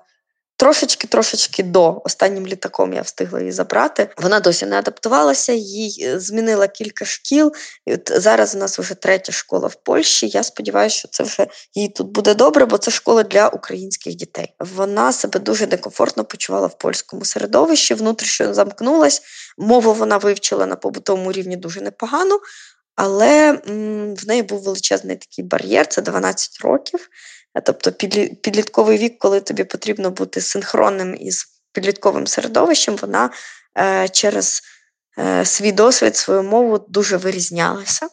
трошечки-трошечки 0.62 1.62
до 1.62 2.02
останнім 2.04 2.46
літаком 2.46 2.92
я 2.92 3.02
встигла 3.02 3.40
її 3.40 3.52
забрати. 3.52 4.08
Вона 4.16 4.40
досі 4.40 4.66
не 4.66 4.78
адаптувалася, 4.78 5.52
їй 5.52 6.04
е, 6.06 6.20
змінила 6.20 6.68
кілька 6.68 7.04
шкіл. 7.04 7.52
І 7.86 7.94
от 7.94 8.12
Зараз 8.16 8.54
у 8.54 8.58
нас 8.58 8.78
вже 8.78 8.94
третя 8.94 9.32
школа 9.32 9.68
в 9.68 9.74
Польщі. 9.74 10.28
Я 10.28 10.42
сподіваюся, 10.42 10.96
що 10.96 11.08
це 11.08 11.24
вже 11.24 11.46
їй 11.74 11.88
тут 11.88 12.06
буде 12.06 12.34
добре, 12.34 12.64
бо 12.64 12.78
це 12.78 12.90
школа 12.90 13.22
для 13.22 13.48
українських 13.48 14.14
дітей. 14.14 14.54
Вона 14.60 15.12
себе 15.12 15.40
дуже 15.40 15.66
некомфортно 15.66 16.24
почувала 16.24 16.66
в 16.66 16.78
польському 16.78 17.24
середовищі, 17.24 17.94
внутрішньо 17.94 18.54
замкнулась. 18.54 19.22
Мову 19.58 19.94
вона 19.94 20.16
вивчила 20.16 20.66
на 20.66 20.76
побутовому 20.76 21.32
рівні 21.32 21.56
дуже 21.56 21.80
непогано. 21.80 22.40
Але 22.96 23.52
в 24.16 24.26
неї 24.26 24.42
був 24.42 24.62
величезний 24.62 25.16
такий 25.16 25.44
бар'єр, 25.44 25.86
це 25.86 26.02
12 26.02 26.60
років. 26.60 27.08
Е, 27.54 27.60
тобто 27.60 27.92
підлітковий 28.42 28.98
вік, 28.98 29.18
коли 29.18 29.40
тобі 29.40 29.64
потрібно 29.64 30.10
бути 30.10 30.40
синхронним 30.40 31.16
із 31.20 31.46
підлітковим 31.72 32.26
середовищем, 32.26 32.96
вона 32.96 33.30
е, 33.78 34.08
через 34.08 34.62
е, 35.18 35.44
свій 35.44 35.72
досвід, 35.72 36.16
свою 36.16 36.42
мову 36.42 36.86
дуже 36.88 37.16
вирізнялася. 37.16 38.08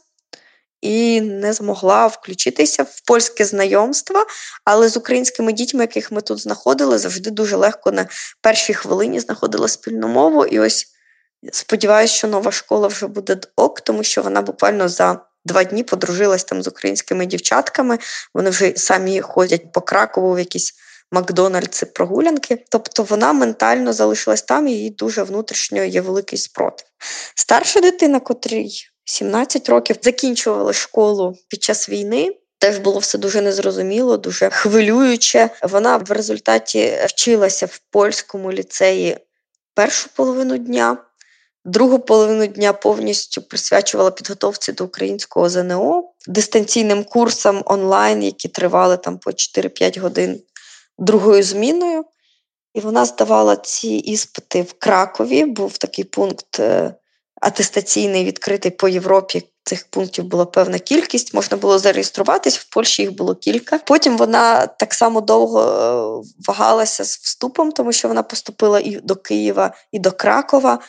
і 0.82 1.22
не 1.22 1.54
змогла 1.54 2.08
включитися 2.08 2.84
в 2.84 3.02
польське 3.06 3.46
знайомство, 3.46 4.26
але 4.66 4.90
з 4.90 4.98
українськими 4.98 5.54
дітьми, 5.54 5.84
яких 5.84 6.12
ми 6.12 6.22
тут 6.22 6.40
знаходили, 6.40 6.98
завжди 6.98 7.32
дуже 7.32 7.56
легко 7.56 7.92
на 7.92 8.08
першій 8.42 8.74
хвилині 8.74 9.20
знаходила 9.20 9.68
спільну 9.68 10.08
мову. 10.08 10.46
І 10.46 10.60
ось 10.60 10.88
сподіваюся, 11.52 12.14
що 12.14 12.28
нова 12.28 12.52
школа 12.52 12.88
вже 12.88 13.08
буде 13.08 13.38
ок, 13.56 13.82
тому 13.82 14.04
що 14.04 14.22
вона 14.22 14.42
буквально 14.42 14.90
за. 14.90 15.26
Два 15.46 15.64
дні 15.64 15.84
подружилась 15.84 16.44
там 16.44 16.64
з 16.64 16.68
українськими 16.68 17.26
дівчатками. 17.26 18.00
Вони 18.34 18.50
вже 18.50 18.74
самі 18.76 19.22
ходять 19.22 19.72
по 19.72 19.82
Кракову 19.82 20.34
в 20.34 20.40
якісь 20.40 20.74
Макдональдси 21.12 21.86
прогулянки. 21.86 22.66
Тобто 22.70 23.04
вона 23.04 23.34
ментально 23.34 23.94
залишилась 23.94 24.42
там, 24.42 24.68
їй 24.68 24.90
дуже 24.90 25.24
внутрішньо 25.24 25.84
є 25.84 26.02
великий 26.02 26.40
спротив. 26.40 26.88
Старша 27.36 27.82
дитина, 27.82 28.20
котрій 28.20 28.72
17 29.06 29.70
років, 29.70 29.96
закінчувала 30.02 30.74
школу 30.74 31.38
під 31.48 31.64
час 31.64 31.90
війни. 31.90 32.36
Теж 32.58 32.78
було 32.78 33.00
все 33.00 33.18
дуже 33.18 33.42
незрозуміло, 33.42 34.18
дуже 34.18 34.50
хвилююче. 34.50 35.50
Вона 35.64 35.98
в 35.98 36.12
результаті 36.12 37.00
вчилася 37.06 37.66
в 37.66 37.80
польському 37.90 38.52
ліцеї 38.52 39.18
першу 39.74 40.10
половину 40.16 40.58
дня. 40.58 40.98
Другу 41.70 42.00
половину 42.00 42.48
дня 42.48 42.74
повністю 42.74 43.42
присвячувала 43.42 44.12
підготовці 44.12 44.72
до 44.72 44.86
українського 44.86 45.50
ЗНО 45.50 46.04
дистанційним 46.28 47.04
курсам 47.04 47.62
онлайн, 47.66 48.24
які 48.24 48.48
тривали 48.48 48.98
там 48.98 49.18
по 49.18 49.32
4-5 49.32 50.00
годин 50.00 50.42
другою 50.98 51.44
зміною. 51.44 52.06
І 52.74 52.80
вона 52.80 53.06
здавала 53.06 53.56
ці 53.56 53.88
іспити 53.88 54.62
в 54.62 54.74
Кракові. 54.74 55.46
Був 55.46 55.78
такий 55.78 56.06
пункт 56.06 56.60
е, 56.60 56.94
атестаційний, 57.42 58.26
відкритий 58.26 58.72
по 58.72 58.88
Європі. 58.88 59.44
Цих 59.64 59.88
пунктів 59.90 60.24
була 60.24 60.46
певна 60.46 60.80
кількість, 60.80 61.34
можна 61.34 61.58
було 61.58 61.80
зареєструватись, 61.80 62.58
в 62.58 62.70
Польщі 62.70 63.02
їх 63.02 63.16
було 63.16 63.36
кілька. 63.36 63.78
Потім 63.78 64.18
вона 64.18 64.68
так 64.68 64.94
само 64.94 65.22
довго 65.22 65.62
е, 65.62 66.30
вагалася 66.48 67.06
з 67.06 67.18
вступом, 67.18 67.72
тому 67.72 67.92
що 67.92 68.08
вона 68.08 68.24
поступила 68.24 68.80
і 68.80 69.00
до 69.04 69.16
Києва, 69.16 69.74
і 69.92 70.00
до 70.00 70.12
Кракова. 70.12 70.80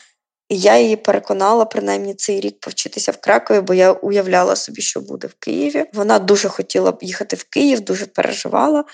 І 0.50 0.58
я 0.58 0.78
її 0.78 0.96
переконала 0.96 1.64
принаймні 1.64 2.14
цей 2.14 2.40
рік 2.40 2.60
повчитися 2.60 3.12
в 3.12 3.16
Кракові, 3.16 3.60
бо 3.60 3.74
я 3.74 3.92
уявляла 3.92 4.56
собі, 4.56 4.82
що 4.82 5.00
буде 5.00 5.26
в 5.26 5.34
Києві. 5.38 5.84
Вона 5.92 6.18
дуже 6.18 6.48
хотіла 6.48 6.98
їхати 7.00 7.36
в 7.36 7.44
Київ, 7.44 7.80
дуже 7.80 8.06
переживала. 8.06 8.84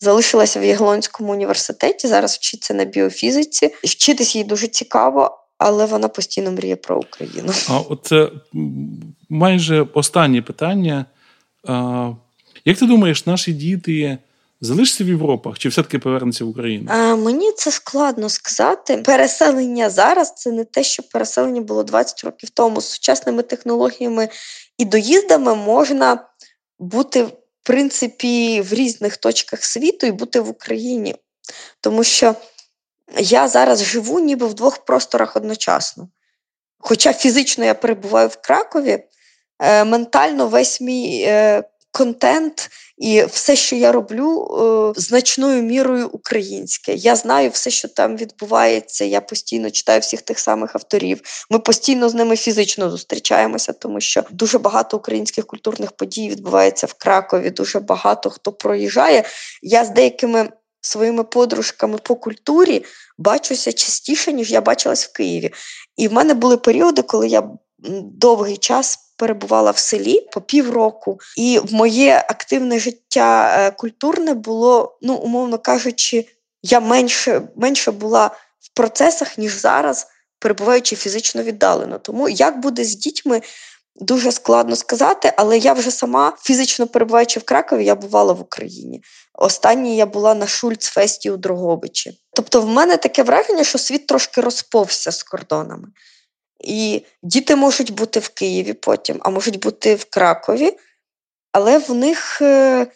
Залишилася 0.00 0.60
в 0.60 0.64
Яглонському 0.64 1.32
університеті, 1.32 2.08
зараз 2.08 2.34
вчиться 2.34 2.74
на 2.74 2.84
біофізиці. 2.84 3.74
Вчитись 3.84 4.36
їй 4.36 4.44
дуже 4.44 4.66
цікаво, 4.66 5.38
але 5.58 5.86
вона 5.86 6.08
постійно 6.08 6.50
мріє 6.50 6.76
про 6.76 6.98
Україну. 6.98 7.52
А 7.68 7.78
оце 7.78 8.30
майже 9.28 9.86
останнє 9.94 10.42
питання. 10.42 11.06
Як 12.64 12.78
ти 12.78 12.86
думаєш, 12.86 13.26
наші 13.26 13.52
діти 13.52 14.18
залишаться 14.60 15.04
в 15.04 15.08
Європах 15.08 15.58
чи 15.58 15.68
все-таки 15.68 15.98
повернуться 15.98 16.44
в 16.44 16.48
Україну? 16.48 16.90
А, 16.92 17.16
Мені 17.16 17.52
це 17.52 17.70
складно 17.70 18.28
сказати. 18.28 18.96
Переселення 18.96 19.90
зараз 19.90 20.34
це 20.36 20.50
не 20.50 20.64
те, 20.64 20.82
що 20.82 21.02
переселення 21.02 21.60
було 21.60 21.82
20 21.82 22.24
років 22.24 22.50
тому. 22.50 22.80
З 22.80 22.88
сучасними 22.88 23.42
технологіями 23.42 24.28
і 24.78 24.84
доїздами 24.84 25.54
можна 25.54 26.28
бути. 26.78 27.28
В 27.62 27.70
принципі, 27.70 28.60
в 28.60 28.72
різних 28.72 29.16
точках 29.16 29.64
світу 29.64 30.06
і 30.06 30.12
бути 30.12 30.40
в 30.40 30.48
Україні. 30.48 31.14
Тому 31.80 32.04
що 32.04 32.34
я 33.18 33.48
зараз 33.48 33.84
живу 33.84 34.20
ніби 34.20 34.46
в 34.46 34.54
двох 34.54 34.84
просторах 34.84 35.36
одночасно. 35.36 36.08
Хоча 36.78 37.12
фізично 37.12 37.64
я 37.64 37.74
перебуваю 37.74 38.28
в 38.28 38.36
Кракові, 38.36 39.04
е, 39.58 39.84
ментально 39.84 40.46
весь 40.46 40.80
мій 40.80 41.24
е, 41.26 41.64
контент 41.98 42.70
і 42.98 43.24
все, 43.24 43.56
що 43.56 43.76
я 43.76 43.92
роблю, 43.92 44.46
е, 44.96 45.00
значною 45.00 45.62
мірою 45.62 46.08
українське. 46.08 46.94
Я 46.94 47.16
знаю 47.16 47.50
все, 47.50 47.70
що 47.70 47.88
там 47.88 48.16
відбувається. 48.16 49.04
Я 49.04 49.20
постійно 49.20 49.70
читаю 49.70 50.00
всіх 50.00 50.22
тих 50.22 50.38
самих 50.38 50.74
авторів. 50.74 51.20
Ми 51.50 51.58
постійно 51.58 52.08
з 52.08 52.14
ними 52.14 52.36
фізично 52.36 52.90
зустрічаємося, 52.90 53.72
тому 53.72 54.00
що 54.00 54.22
дуже 54.30 54.58
багато 54.58 54.96
українських 54.96 55.46
культурних 55.46 55.92
подій 55.92 56.28
відбувається 56.28 56.86
в 56.86 56.92
Кракові. 56.92 57.50
Дуже 57.50 57.80
багато 57.80 58.30
хто 58.30 58.52
проїжджає. 58.52 59.24
Я 59.62 59.84
з 59.84 59.90
деякими 59.90 60.48
своїми 60.80 61.24
подружками 61.24 61.98
по 61.98 62.16
культурі 62.16 62.84
бачуся 63.18 63.72
частіше, 63.72 64.32
ніж 64.32 64.50
я 64.50 64.60
бачилась 64.60 65.06
в 65.06 65.12
Києві. 65.12 65.50
І 65.96 66.08
в 66.08 66.12
мене 66.12 66.34
були 66.34 66.56
періоди, 66.56 67.02
коли 67.02 67.28
я 67.28 67.50
довгий 68.02 68.56
час 68.56 68.98
перебувала 69.16 69.70
в 69.70 69.78
селі 69.78 70.20
по 70.32 70.40
півроку, 70.40 71.18
і 71.36 71.58
в 71.58 71.74
моє 71.74 72.24
активне 72.28 72.78
життя 72.78 73.56
е, 73.58 73.70
культурне 73.70 74.34
було, 74.34 74.98
ну, 75.02 75.14
умовно 75.14 75.58
кажучи, 75.58 76.26
я 76.62 76.80
менше, 76.80 77.42
менше 77.56 77.90
була 77.90 78.26
в 78.60 78.74
процесах, 78.74 79.38
ніж 79.38 79.60
зараз, 79.60 80.06
перебуваючи 80.38 80.96
фізично 80.96 81.42
віддалено. 81.42 81.98
Тому 81.98 82.28
як 82.28 82.60
буде 82.60 82.84
з 82.84 82.96
дітьми, 82.96 83.42
Дуже 84.00 84.32
складно 84.32 84.76
сказати, 84.76 85.32
але 85.36 85.58
я 85.58 85.72
вже 85.72 85.90
сама 85.90 86.32
фізично 86.42 86.86
перебуваючи 86.86 87.40
в 87.40 87.42
Кракові, 87.42 87.84
я 87.84 87.94
бувала 87.94 88.32
в 88.32 88.40
Україні. 88.40 89.02
Останній 89.34 89.96
я 89.96 90.06
була 90.06 90.34
на 90.34 90.46
Шульцфесті 90.46 91.30
у 91.30 91.36
Дрогобичі. 91.36 92.20
Тобто, 92.32 92.60
в 92.60 92.68
мене 92.68 92.96
таке 92.96 93.22
враження, 93.22 93.64
що 93.64 93.78
світ 93.78 94.06
трошки 94.06 94.40
розповзся 94.40 95.12
з 95.12 95.22
кордонами. 95.22 95.88
І 96.64 97.02
діти 97.22 97.56
можуть 97.56 97.94
бути 97.94 98.20
в 98.20 98.28
Києві 98.28 98.72
потім, 98.72 99.18
а 99.20 99.30
можуть 99.30 99.60
бути 99.60 99.94
в 99.94 100.04
Кракові, 100.04 100.76
але 101.52 101.78
в 101.78 101.94
них 101.94 102.42
е, 102.42 102.86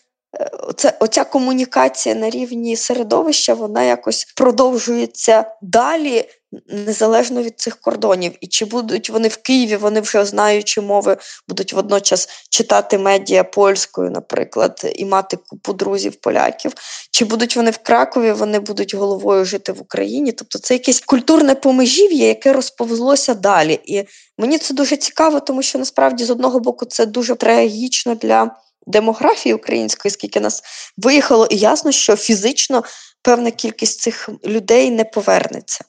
оця, 0.61 0.93
оця 1.01 1.25
комунікація 1.25 2.15
на 2.15 2.31
рівні 2.31 2.77
середовища, 2.77 3.55
вона 3.55 3.83
якось 3.83 4.33
продовжується 4.37 5.57
далі 5.63 6.29
незалежно 6.69 7.43
від 7.43 7.61
цих 7.61 7.77
кордонів. 7.77 8.33
І 8.41 8.47
чи 8.47 8.65
будуть 8.65 9.11
вони 9.11 9.29
в 9.29 9.37
Києві, 9.37 9.77
вони 9.77 10.01
вже 10.01 10.25
знаючи 10.25 10.81
мови, 10.81 11.17
будуть 11.49 11.73
водночас 11.73 12.29
читати 12.51 12.99
медіа 12.99 13.45
польською, 13.45 14.11
наприклад, 14.11 14.93
і 14.95 15.05
мати 15.05 15.37
купу 15.37 15.73
друзів 15.73 16.15
поляків. 16.15 16.73
Чи 17.11 17.25
будуть 17.25 17.57
вони 17.57 17.71
в 17.71 17.79
Кракові, 17.79 18.33
вони 18.33 18.61
будуть 18.61 18.95
головою 18.95 19.45
жити 19.45 19.73
в 19.73 19.81
Україні? 19.81 20.33
Тобто 20.33 20.59
це 20.59 20.75
якесь 20.75 21.01
культурне 21.01 21.55
помежів'я, 21.55 22.27
яке 22.27 22.53
розповзлося 22.53 23.35
далі. 23.35 23.81
І 23.85 24.05
мені 24.39 24.59
це 24.59 24.75
дуже 24.75 24.97
цікаво, 24.97 25.41
тому 25.41 25.63
що 25.63 25.79
насправді 25.79 26.25
з 26.25 26.31
одного 26.31 26.61
боку 26.61 26.85
це 26.87 27.07
дуже 27.07 27.35
трагічно 27.35 28.15
для. 28.15 28.57
Демографії 28.87 29.55
української, 29.55 30.13
скільки 30.13 30.41
нас 30.41 30.63
виїхало, 30.97 31.47
і 31.47 31.57
ясно, 31.57 31.93
що 31.93 32.17
фізично 32.17 32.83
певна 33.23 33.51
кількість 33.51 34.01
цих 34.01 34.29
людей 34.45 34.91
не 34.91 35.05
повернеться. 35.05 35.85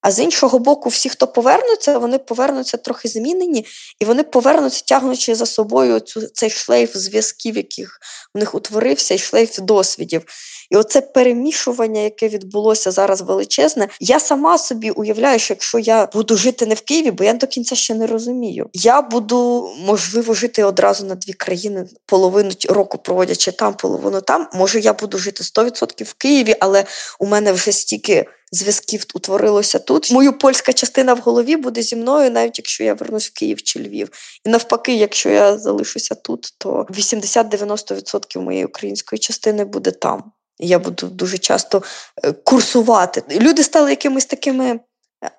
А 0.00 0.10
з 0.10 0.18
іншого 0.18 0.58
боку, 0.58 0.88
всі, 0.88 1.08
хто 1.08 1.26
повернуться, 1.26 1.98
вони 1.98 2.18
повернуться 2.18 2.76
трохи 2.76 3.08
змінені, 3.08 3.66
і 4.00 4.04
вони 4.04 4.22
повернуться, 4.22 4.84
тягнучи 4.84 5.34
за 5.34 5.46
собою 5.46 6.00
цю, 6.00 6.20
цей 6.26 6.50
шлейф 6.50 6.96
зв'язків, 6.96 7.56
яких 7.56 7.98
в 8.34 8.38
них 8.38 8.54
утворився, 8.54 9.14
і 9.14 9.18
шлейф 9.18 9.58
досвідів. 9.58 10.22
І 10.70 10.76
оце 10.76 11.00
перемішування, 11.00 12.00
яке 12.00 12.28
відбулося 12.28 12.90
зараз 12.90 13.20
величезне, 13.20 13.88
я 14.00 14.20
сама 14.20 14.58
собі 14.58 14.90
уявляю, 14.90 15.38
що 15.38 15.54
якщо 15.54 15.78
я 15.78 16.06
буду 16.06 16.36
жити 16.36 16.66
не 16.66 16.74
в 16.74 16.80
Києві, 16.80 17.10
бо 17.10 17.24
я 17.24 17.32
до 17.32 17.46
кінця 17.46 17.74
ще 17.74 17.94
не 17.94 18.06
розумію, 18.06 18.70
я 18.74 19.02
буду 19.02 19.70
можливо 19.86 20.34
жити 20.34 20.64
одразу 20.64 21.06
на 21.06 21.14
дві 21.14 21.32
країни, 21.32 21.86
половину 22.06 22.50
року 22.68 22.98
проводячи 22.98 23.52
там, 23.52 23.74
половину 23.74 24.20
там. 24.20 24.48
Може, 24.54 24.80
я 24.80 24.92
буду 24.92 25.18
жити 25.18 25.44
100% 25.44 26.04
в 26.04 26.14
Києві, 26.14 26.56
але 26.60 26.84
у 27.18 27.26
мене 27.26 27.52
вже 27.52 27.72
стільки 27.72 28.26
зв'язків 28.52 29.04
утворилося 29.14 29.78
тут. 29.78 30.10
Мою 30.10 30.38
польська 30.38 30.72
частина 30.72 31.14
в 31.14 31.18
голові 31.18 31.56
буде 31.56 31.82
зі 31.82 31.96
мною, 31.96 32.30
навіть 32.30 32.58
якщо 32.58 32.84
я 32.84 32.94
вернусь 32.94 33.28
в 33.28 33.32
Київ 33.32 33.62
чи 33.62 33.78
Львів. 33.80 34.10
І 34.44 34.48
навпаки, 34.48 34.94
якщо 34.94 35.28
я 35.28 35.58
залишуся 35.58 36.14
тут, 36.14 36.54
то 36.58 36.86
80-90% 36.90 38.40
моєї 38.40 38.64
української 38.64 39.18
частини 39.18 39.64
буде 39.64 39.90
там. 39.90 40.32
Я 40.58 40.78
буду 40.78 41.06
дуже 41.06 41.38
часто 41.38 41.82
е, 42.24 42.32
курсувати. 42.32 43.22
Люди 43.30 43.62
стали 43.62 43.90
якимись 43.90 44.26
такими 44.26 44.80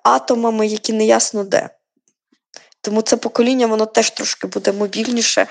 атомами, 0.02 0.66
які 0.66 0.92
неясно 0.92 1.44
де. 1.44 1.70
Тому 2.80 3.02
це 3.02 3.16
покоління, 3.16 3.66
воно 3.66 3.86
теж 3.86 4.10
трошки 4.10 4.46
буде 4.46 4.72
мобільніше 4.72 5.46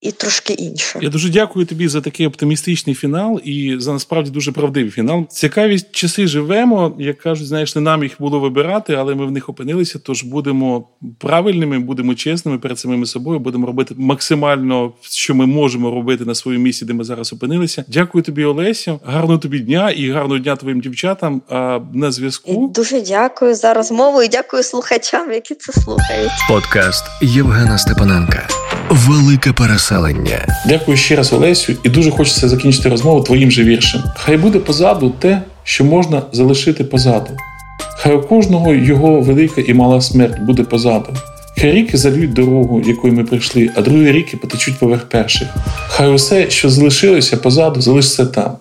і 0.00 0.12
трошки 0.12 0.52
інше. 0.52 0.98
Я 1.02 1.08
дуже 1.08 1.28
дякую 1.28 1.66
тобі 1.66 1.88
за 1.88 2.00
такий 2.00 2.26
оптимістичний 2.26 2.94
фінал 2.94 3.40
і 3.44 3.76
за 3.78 3.92
насправді 3.92 4.30
дуже 4.30 4.52
правдивий 4.52 4.90
фінал. 4.90 5.26
Цікаві 5.28 5.80
часи 5.80 6.26
живемо, 6.26 6.96
як 6.98 7.18
кажуть, 7.18 7.46
знаєш, 7.46 7.74
не 7.74 7.80
нам 7.80 8.02
їх 8.02 8.12
було 8.18 8.40
вибирати, 8.40 8.94
але 8.94 9.14
ми 9.14 9.26
в 9.26 9.30
них 9.30 9.48
опинилися. 9.48 9.98
Тож 9.98 10.22
будемо 10.22 10.88
правильними, 11.18 11.78
будемо 11.78 12.14
чесними 12.14 12.58
перед 12.58 12.78
самими 12.78 13.06
собою. 13.06 13.38
Будемо 13.38 13.66
робити 13.66 13.94
максимально, 13.98 14.92
що 15.02 15.34
ми 15.34 15.46
можемо 15.46 15.90
робити 15.90 16.24
на 16.24 16.34
своєму 16.34 16.64
місці, 16.64 16.84
де 16.84 16.92
ми 16.92 17.04
зараз 17.04 17.32
опинилися. 17.32 17.84
Дякую 17.88 18.24
тобі, 18.24 18.44
Олесю. 18.44 19.00
Гарного 19.04 19.38
тобі 19.38 19.58
дня 19.58 19.90
і 19.90 20.10
гарного 20.10 20.38
дня 20.38 20.56
твоїм 20.56 20.80
дівчатам. 20.80 21.42
А 21.48 21.80
на 21.94 22.10
зв'язку 22.10 22.72
дуже 22.74 23.00
дякую 23.00 23.54
за 23.54 23.74
розмову 23.74 24.22
і 24.22 24.28
дякую 24.28 24.62
слухачам, 24.62 25.32
які 25.32 25.54
це 25.54 25.72
слухають. 25.72 26.30
Подкаст 26.48 27.04
Євгена 27.22 27.78
Степаненка. 27.78 28.48
Велике 28.90 29.52
переселення. 29.52 30.46
Дякую 30.66 30.96
ще 30.96 31.16
раз, 31.16 31.32
Олесю, 31.32 31.72
і 31.82 31.88
дуже 31.88 32.10
хочеться 32.10 32.48
закінчити 32.48 32.88
розмову 32.88 33.20
твоїм 33.20 33.50
же 33.50 33.64
віршем. 33.64 34.02
Хай 34.16 34.36
буде 34.36 34.58
позаду 34.58 35.10
те, 35.18 35.42
що 35.64 35.84
можна 35.84 36.22
залишити 36.32 36.84
позаду. 36.84 37.30
Хай 37.96 38.14
у 38.14 38.22
кожного 38.22 38.74
його 38.74 39.20
велика 39.20 39.60
і 39.60 39.74
мала 39.74 40.00
смерть 40.00 40.40
буде 40.40 40.62
позаду. 40.62 41.08
Хай 41.58 41.72
ріки 41.72 41.96
зальють 41.96 42.32
дорогу, 42.32 42.82
якою 42.86 43.12
ми 43.12 43.24
прийшли, 43.24 43.70
а 43.76 43.80
другі 43.80 44.12
ріки 44.12 44.36
потечуть 44.36 44.78
поверх 44.78 45.08
перших. 45.08 45.48
Хай 45.88 46.08
усе, 46.08 46.50
що 46.50 46.70
залишилося 46.70 47.36
позаду, 47.36 47.80
залишиться 47.80 48.26
там. 48.26 48.52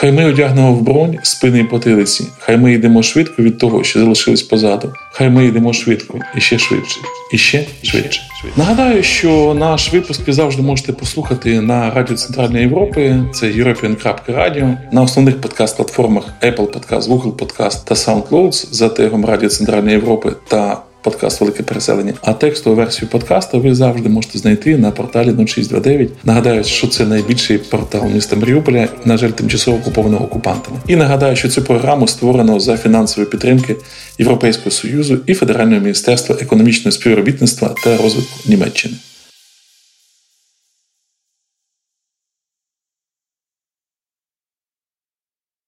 Хай 0.00 0.12
ми 0.12 0.24
одягнемо 0.24 0.72
в 0.72 0.82
бронь 0.82 1.18
спини 1.22 1.58
і 1.58 1.64
потилиці. 1.64 2.26
Хай 2.38 2.56
ми 2.56 2.72
йдемо 2.72 3.02
швидко 3.02 3.42
від 3.42 3.58
того, 3.58 3.84
що 3.84 4.00
залишилось 4.00 4.42
позаду. 4.42 4.92
Хай 5.12 5.30
ми 5.30 5.46
йдемо 5.46 5.72
швидко 5.72 6.18
і 6.36 6.40
ще 6.40 6.58
швидше, 6.58 7.00
і 7.32 7.38
ще 7.38 7.66
швидше. 7.82 8.20
Нагадаю, 8.56 9.02
що 9.02 9.54
наш 9.58 9.92
випуск 9.92 10.26
ви 10.26 10.32
завжди 10.32 10.62
можете 10.62 10.92
послухати 10.92 11.60
на 11.60 11.90
Радіо 11.90 12.16
Центральної 12.16 12.62
Європи. 12.64 13.22
Це 13.34 13.46
European.Radio, 13.46 14.76
на 14.92 15.02
основних 15.02 15.40
подкаст-платформах 15.40 16.24
Apple 16.42 16.66
Podcast, 16.66 17.02
Google 17.02 17.32
Podcast 17.32 17.84
та 17.84 17.94
SoundCloud 17.94 18.66
за 18.72 18.88
тегом 18.88 19.24
Радіо 19.24 19.48
Центральної 19.48 19.96
Європи 19.96 20.32
та 20.48 20.82
подкаст 21.10 21.40
Велике 21.40 21.62
переселення. 21.62 22.14
А 22.22 22.32
текстову 22.32 22.76
версію 22.76 23.08
подкасту 23.08 23.60
ви 23.60 23.74
завжди 23.74 24.08
можете 24.08 24.38
знайти 24.38 24.78
на 24.78 24.90
порталі 24.90 25.28
0629. 25.28 26.10
Нагадаю, 26.24 26.64
що 26.64 26.86
це 26.86 27.06
найбільший 27.06 27.58
портал 27.58 28.04
міста 28.04 28.36
Маріуполя, 28.36 28.88
на 29.04 29.16
жаль, 29.16 29.30
тимчасово 29.30 29.76
окупованого 29.76 30.24
окупантами. 30.24 30.76
І 30.86 30.96
нагадаю, 30.96 31.36
що 31.36 31.48
цю 31.48 31.62
програму 31.62 32.08
створено 32.08 32.60
за 32.60 32.76
фінансової 32.76 33.30
підтримки 33.30 33.76
Європейського 34.18 34.70
союзу 34.70 35.18
і 35.26 35.34
Федерального 35.34 35.80
міністерства 35.80 36.36
економічного 36.40 36.92
співробітництва 36.92 37.74
та 37.84 37.96
розвитку 37.96 38.38
Німеччини. 38.46 38.94